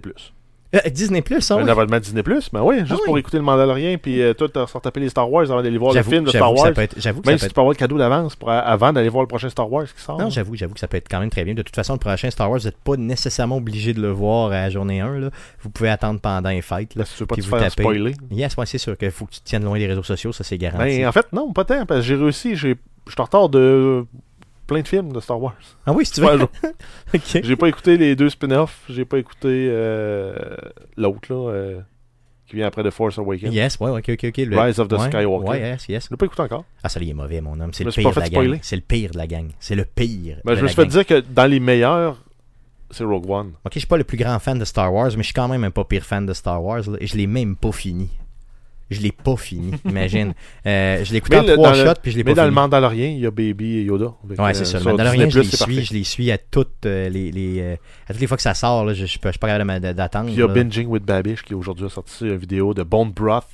[0.74, 1.70] Euh, Disney Plus, hein, Un oui.
[1.70, 3.02] abonnement Disney Plus, ben oui, juste Ah oui.
[3.06, 5.78] pour écouter le Mandalorian, puis euh, toi, t'as sorti taper les Star Wars avant d'aller
[5.78, 6.74] voir le film de j'avoue Star que ça Wars.
[6.74, 9.22] peut être- J'avoue Même si tu peux avoir le cadeau d'avance pour, avant d'aller voir
[9.24, 10.18] le prochain Star Wars qui sort.
[10.18, 11.54] Non, j'avoue, j'avoue que ça peut être quand même très bien.
[11.54, 14.48] De toute façon, le prochain Star Wars, vous n'êtes pas nécessairement obligé de le voir
[14.52, 15.20] à la journée 1.
[15.20, 15.30] Là.
[15.62, 16.96] Vous pouvez attendre pendant les fêtes.
[16.96, 17.04] Là.
[17.04, 17.84] Si tu veux pas te vous faire tapez.
[17.84, 18.14] spoiler.
[18.32, 20.44] Yes, ouais, c'est sûr qu'il faut que tu te tiennes loin des réseaux sociaux, ça
[20.46, 21.00] c'est garanti.
[21.00, 22.56] Ben, en fait, non, pas tant, parce que j'ai réussi.
[22.56, 22.76] j'ai-
[23.08, 24.06] Je suis en retard de
[24.68, 25.56] plein de films de Star Wars.
[25.86, 26.48] ah oui, si tu veux.
[27.44, 28.84] J'ai pas écouté les deux spin-offs.
[28.90, 30.34] J'ai pas écouté euh,
[30.98, 31.80] l'autre, là, euh,
[32.48, 33.54] qui vient après The Force Awakens.
[33.54, 34.38] Yes, ouais, ok, ok, ok.
[34.38, 35.50] Le- Rise of the ouais, Skywalker.
[35.50, 36.06] Ouais, yes, yes.
[36.06, 36.66] Je l'ai pas écouté encore.
[36.84, 37.74] Ah, ça, il est mauvais, mon homme.
[37.74, 38.60] C'est le pire de la gang.
[38.62, 39.50] C'est le pire de la gang.
[39.60, 40.38] C'est le pire.
[40.46, 40.92] Ben, de je me suis fait gang.
[40.92, 42.24] dire que dans les meilleurs,
[42.90, 43.54] c'est Rogue One.
[43.66, 45.48] Ok, je suis pas le plus grand fan de Star Wars, mais je suis quand
[45.48, 46.82] même un pas pire fan de Star Wars.
[46.90, 48.10] là, et je l'ai même pas fini.
[48.92, 50.34] Je l'ai pas fini, imagine.
[50.68, 52.32] Euh, je l'ai écouté Mais en le- trois dans le- shots, puis je l'ai Mais
[52.32, 52.56] pas dans le fini.
[52.62, 54.14] Mandalorian, il y a Baby et Yoda.
[54.36, 54.78] Que, Ouais, c'est euh, ça.
[54.80, 55.82] Le Mandalorian, je les suis, parfait.
[55.82, 57.76] je les suis à toutes euh, les, les euh,
[58.08, 58.86] à toutes les fois que ça sort.
[58.86, 60.30] Là, je, je, suis pas- capable d'attendre.
[60.30, 60.54] Il y a là.
[60.54, 63.48] Binging with Babish qui aujourd'hui a sorti une vidéo de Bone Broth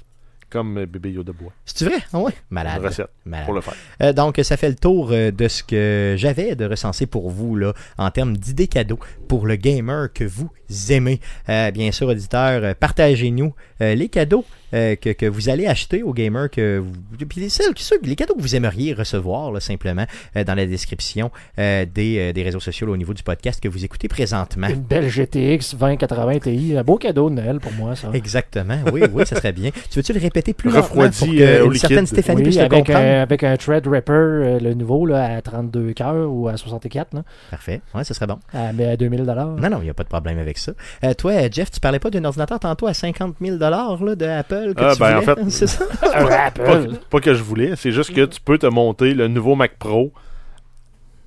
[0.49, 1.51] comme bébé Yoda bois.
[1.65, 1.97] C'est vrai?
[2.13, 2.31] Ah ouais?
[2.49, 2.79] Malade.
[2.81, 3.45] Une recette Malade.
[3.45, 3.73] pour le faire.
[4.01, 7.73] Euh, donc, ça fait le tour de ce que j'avais de recenser pour vous là,
[7.97, 10.49] en termes d'idées cadeaux pour le gamer que vous
[10.89, 11.19] aimez.
[11.49, 16.13] Euh, bien sûr, auditeurs, partagez-nous euh, les cadeaux euh, que, que vous allez acheter aux
[16.13, 20.05] gamers que vous, puis les, celles- ceux- les cadeaux que vous aimeriez recevoir là, simplement
[20.35, 23.61] euh, dans la description euh, des, euh, des réseaux sociaux là, au niveau du podcast
[23.61, 24.67] que vous écoutez présentement.
[24.67, 26.75] Une belle GTX 2080 Ti.
[26.77, 28.09] Un beau cadeau de Noël pour moi, ça.
[28.13, 29.71] Exactement, oui, oui, ça serait bien.
[29.89, 32.05] Tu veux-tu le répéter plus lentement Refroidi, pour que euh, au une certaine.
[32.07, 33.05] Stéphanie puisse Oui, le avec comprendre?
[33.05, 37.23] un, avec un Threadripper, euh, le nouveau, là, à 32 cœurs ou à 64, là,
[37.51, 38.39] Parfait, ouais, ça serait bon.
[38.53, 39.55] à, mais à 2000 dollars.
[39.57, 40.71] Non, non, il n'y a pas de problème avec ça.
[41.03, 44.56] Euh, toi, Jeff, tu parlais pas d'un ordinateur tantôt à 50 000 là, de Apple?
[44.75, 45.85] Que Ah, tu ben, en fait- c'est ça?
[46.15, 46.91] Un Pas, Apple.
[47.09, 50.11] pas que je voulais, c'est juste que tu peux te monter le nouveau Mac Pro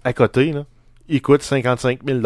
[0.05, 0.53] à côté.
[0.53, 0.65] Là.
[1.13, 2.21] Il coûte 55 000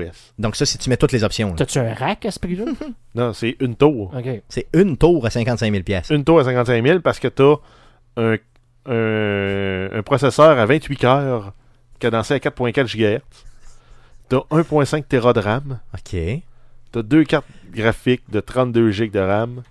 [0.00, 0.32] US.
[0.38, 1.54] Donc ça, si tu mets toutes les options, là.
[1.56, 2.64] T'as-tu un rack à ce prix-là?
[3.14, 4.10] Non, c'est une tour.
[4.16, 4.42] OK.
[4.48, 6.08] c'est une tour à 55 000 pièces.
[6.10, 7.56] Une tour à 55 000 parce que tu as
[8.16, 8.36] un,
[8.86, 11.52] un, un processeur à 28 cœurs
[11.98, 13.20] cadencé à 4.4 GHz.
[14.30, 15.78] Tu as 1.5 Tera de RAM.
[15.94, 16.10] OK.
[16.10, 19.62] Tu as deux cartes graphiques de 32 GB de RAM.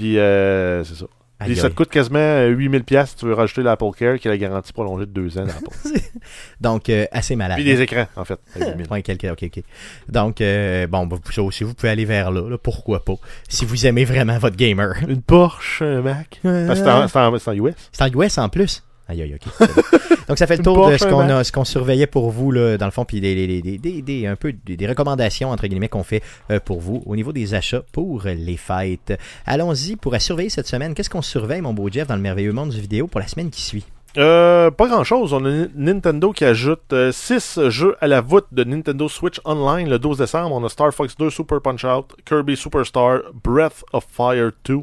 [0.00, 1.06] Puis, euh, c'est ça.
[1.46, 4.28] Puis ça te coûte quasiment euh, 8000 pièces si tu veux rajouter l'Apple Care qui
[4.28, 5.70] a la garantie prolongée de deux ans d'Apple.
[6.60, 7.56] Donc, euh, assez malade.
[7.56, 8.38] Puis des écrans, en fait.
[8.54, 8.86] avec 8000.
[8.90, 9.62] Ouais, quelques- ok, ok.
[10.08, 13.14] Donc, euh, bon, bah, ça aussi, vous pouvez aller vers là, là, pourquoi pas?
[13.48, 14.94] Si vous aimez vraiment votre gamer.
[15.08, 16.40] Une Porsche, un Mac.
[16.42, 17.74] Parce que c'est en, en US.
[17.90, 18.82] C'est en US en plus.
[19.10, 19.68] Aïe, aïe, ok.
[20.28, 21.30] Donc, ça fait le tour de ce qu'on Mac.
[21.30, 24.02] a, ce qu'on surveillait pour vous, là, dans le fond, puis des, des, des, des,
[24.02, 27.54] des- un peu des, recommandations, entre guillemets, qu'on fait euh, pour vous au niveau des
[27.54, 29.18] achats pour les fêtes.
[29.46, 30.94] Allons-y pour à surveiller cette semaine.
[30.94, 33.50] Qu'est-ce qu'on surveille, mon beau Jeff, dans le merveilleux monde du vidéo pour la semaine
[33.50, 33.84] qui suit?
[34.18, 35.32] Euh, pas grand chose.
[35.32, 39.98] On a Nintendo qui ajoute 6 jeux à la voûte de Nintendo Switch Online le
[39.98, 40.54] 12 décembre.
[40.54, 44.78] On a Star Fox 2 Super Punch Out, Kirby Superstar, Breath of Fire 2,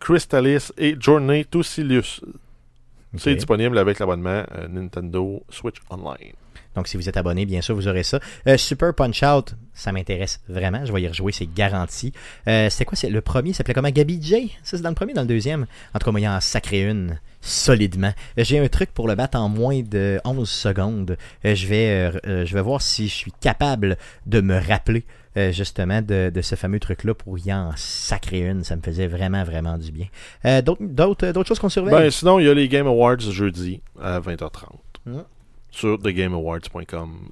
[0.00, 1.62] Crystalis et Journey to
[3.12, 3.22] Silius.
[3.22, 6.32] C'est disponible avec l'abonnement euh, Nintendo Switch Online.
[6.74, 8.20] Donc, si vous êtes abonné, bien sûr, vous aurez ça.
[8.46, 10.84] Euh, Super Punch Out, ça m'intéresse vraiment.
[10.84, 12.12] Je vais y rejouer, c'est garanti.
[12.48, 12.96] Euh, C'était quoi?
[12.96, 13.88] C'est Le premier s'appelait comment?
[13.88, 14.54] Gabi J?
[14.62, 15.66] Ça, c'est dans le premier, dans le deuxième?
[15.94, 18.12] En tout cas, moi, il y en sacré une solidement.
[18.38, 21.16] Euh, J'ai un truc pour le battre en moins de 11 secondes.
[21.46, 22.12] Euh, je, vais,
[22.44, 23.96] je vais voir si je suis capable
[24.26, 25.06] de me rappeler
[25.36, 28.64] euh, justement de, de ce fameux truc-là pour y en sacrer une.
[28.64, 30.06] Ça me faisait vraiment, vraiment du bien.
[30.44, 31.94] Euh, D'autres choses qu'on surveille?
[31.94, 34.66] Ben, sinon, il y a les Game Awards jeudi à 20h30
[35.06, 35.20] Mm.
[35.70, 37.28] sur thegameawards.com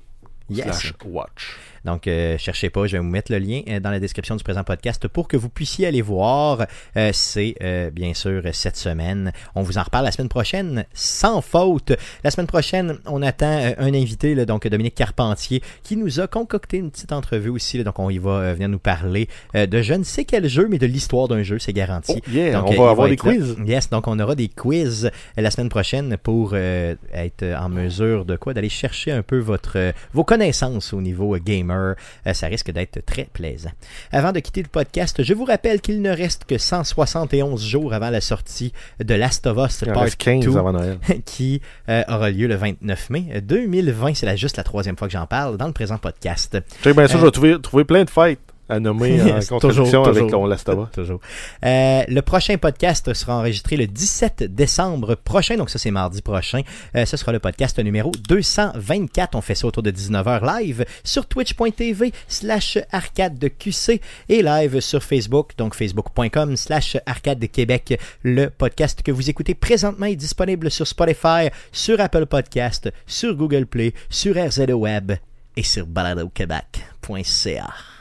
[0.51, 0.65] Yes.
[0.65, 1.57] slash watch.
[1.85, 4.45] Donc, euh, cherchez pas, je vais vous mettre le lien euh, dans la description du
[4.45, 6.67] présent podcast pour que vous puissiez aller voir.
[6.97, 9.33] Euh, c'est euh, bien sûr cette semaine.
[9.55, 11.93] On vous en reparle la semaine prochaine, sans faute.
[12.23, 16.79] La semaine prochaine, on attend un invité, là, donc Dominique Carpentier, qui nous a concocté
[16.79, 17.79] une petite entrevue aussi.
[17.79, 17.85] là.
[17.85, 20.79] donc, on y va venir nous parler euh, de je ne sais quel jeu, mais
[20.79, 22.15] de l'histoire d'un jeu, c'est garanti.
[22.17, 23.23] Oh, yeah, Donc, on va avoir des là.
[23.23, 23.57] quiz.
[23.67, 28.37] Yes, donc on aura des quiz la semaine prochaine pour euh, être en mesure de
[28.37, 28.55] quoi?
[28.55, 31.41] D'aller chercher un peu votre euh, vos connaissances au niveau euh,
[31.75, 31.95] gamer.
[32.27, 33.71] Euh, ça risque d'être très plaisant.
[34.13, 38.11] Avant de quitter le podcast, je vous rappelle qu'il ne reste que 171 jours avant
[38.11, 38.73] la sortie
[39.03, 40.99] de Last of Us Il en Part reste 15 2 avant Noël.
[41.25, 44.15] qui euh, aura lieu le 29 mai 2020.
[44.15, 46.57] C'est la- juste la troisième fois que j'en parle dans le présent podcast.
[46.85, 48.39] Bien ça, Euh, je vais trouver, trouver plein de fêtes
[48.69, 50.31] à nommer en toujours, avec toujours.
[50.31, 50.95] ton Last of Us.
[50.95, 51.21] Toujours.
[51.65, 56.63] Euh, le prochain podcast sera enregistré le 17 décembre prochain, donc ça c'est mardi prochain.
[56.97, 59.35] Euh, ce sera le podcast numéro 224.
[59.35, 64.81] On fait ça autour de 19h live sur twitch.tv slash arcade de QC et live
[64.81, 67.99] sur Facebook, donc facebook.com slash arcade de Québec.
[68.23, 73.67] Le podcast que vous écoutez présentement est disponible sur Spotify, sur Apple Podcast, sur Google
[73.67, 75.13] Play, sur RZO Web
[75.57, 77.94] et sur baladoquebec.ca.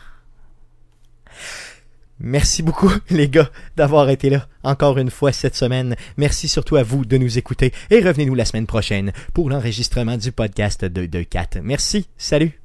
[2.19, 5.95] Merci beaucoup, les gars, d'avoir été là encore une fois cette semaine.
[6.17, 10.31] Merci surtout à vous de nous écouter et revenez-nous la semaine prochaine pour l'enregistrement du
[10.31, 11.59] podcast de 2 4.
[11.61, 12.62] Merci, salut!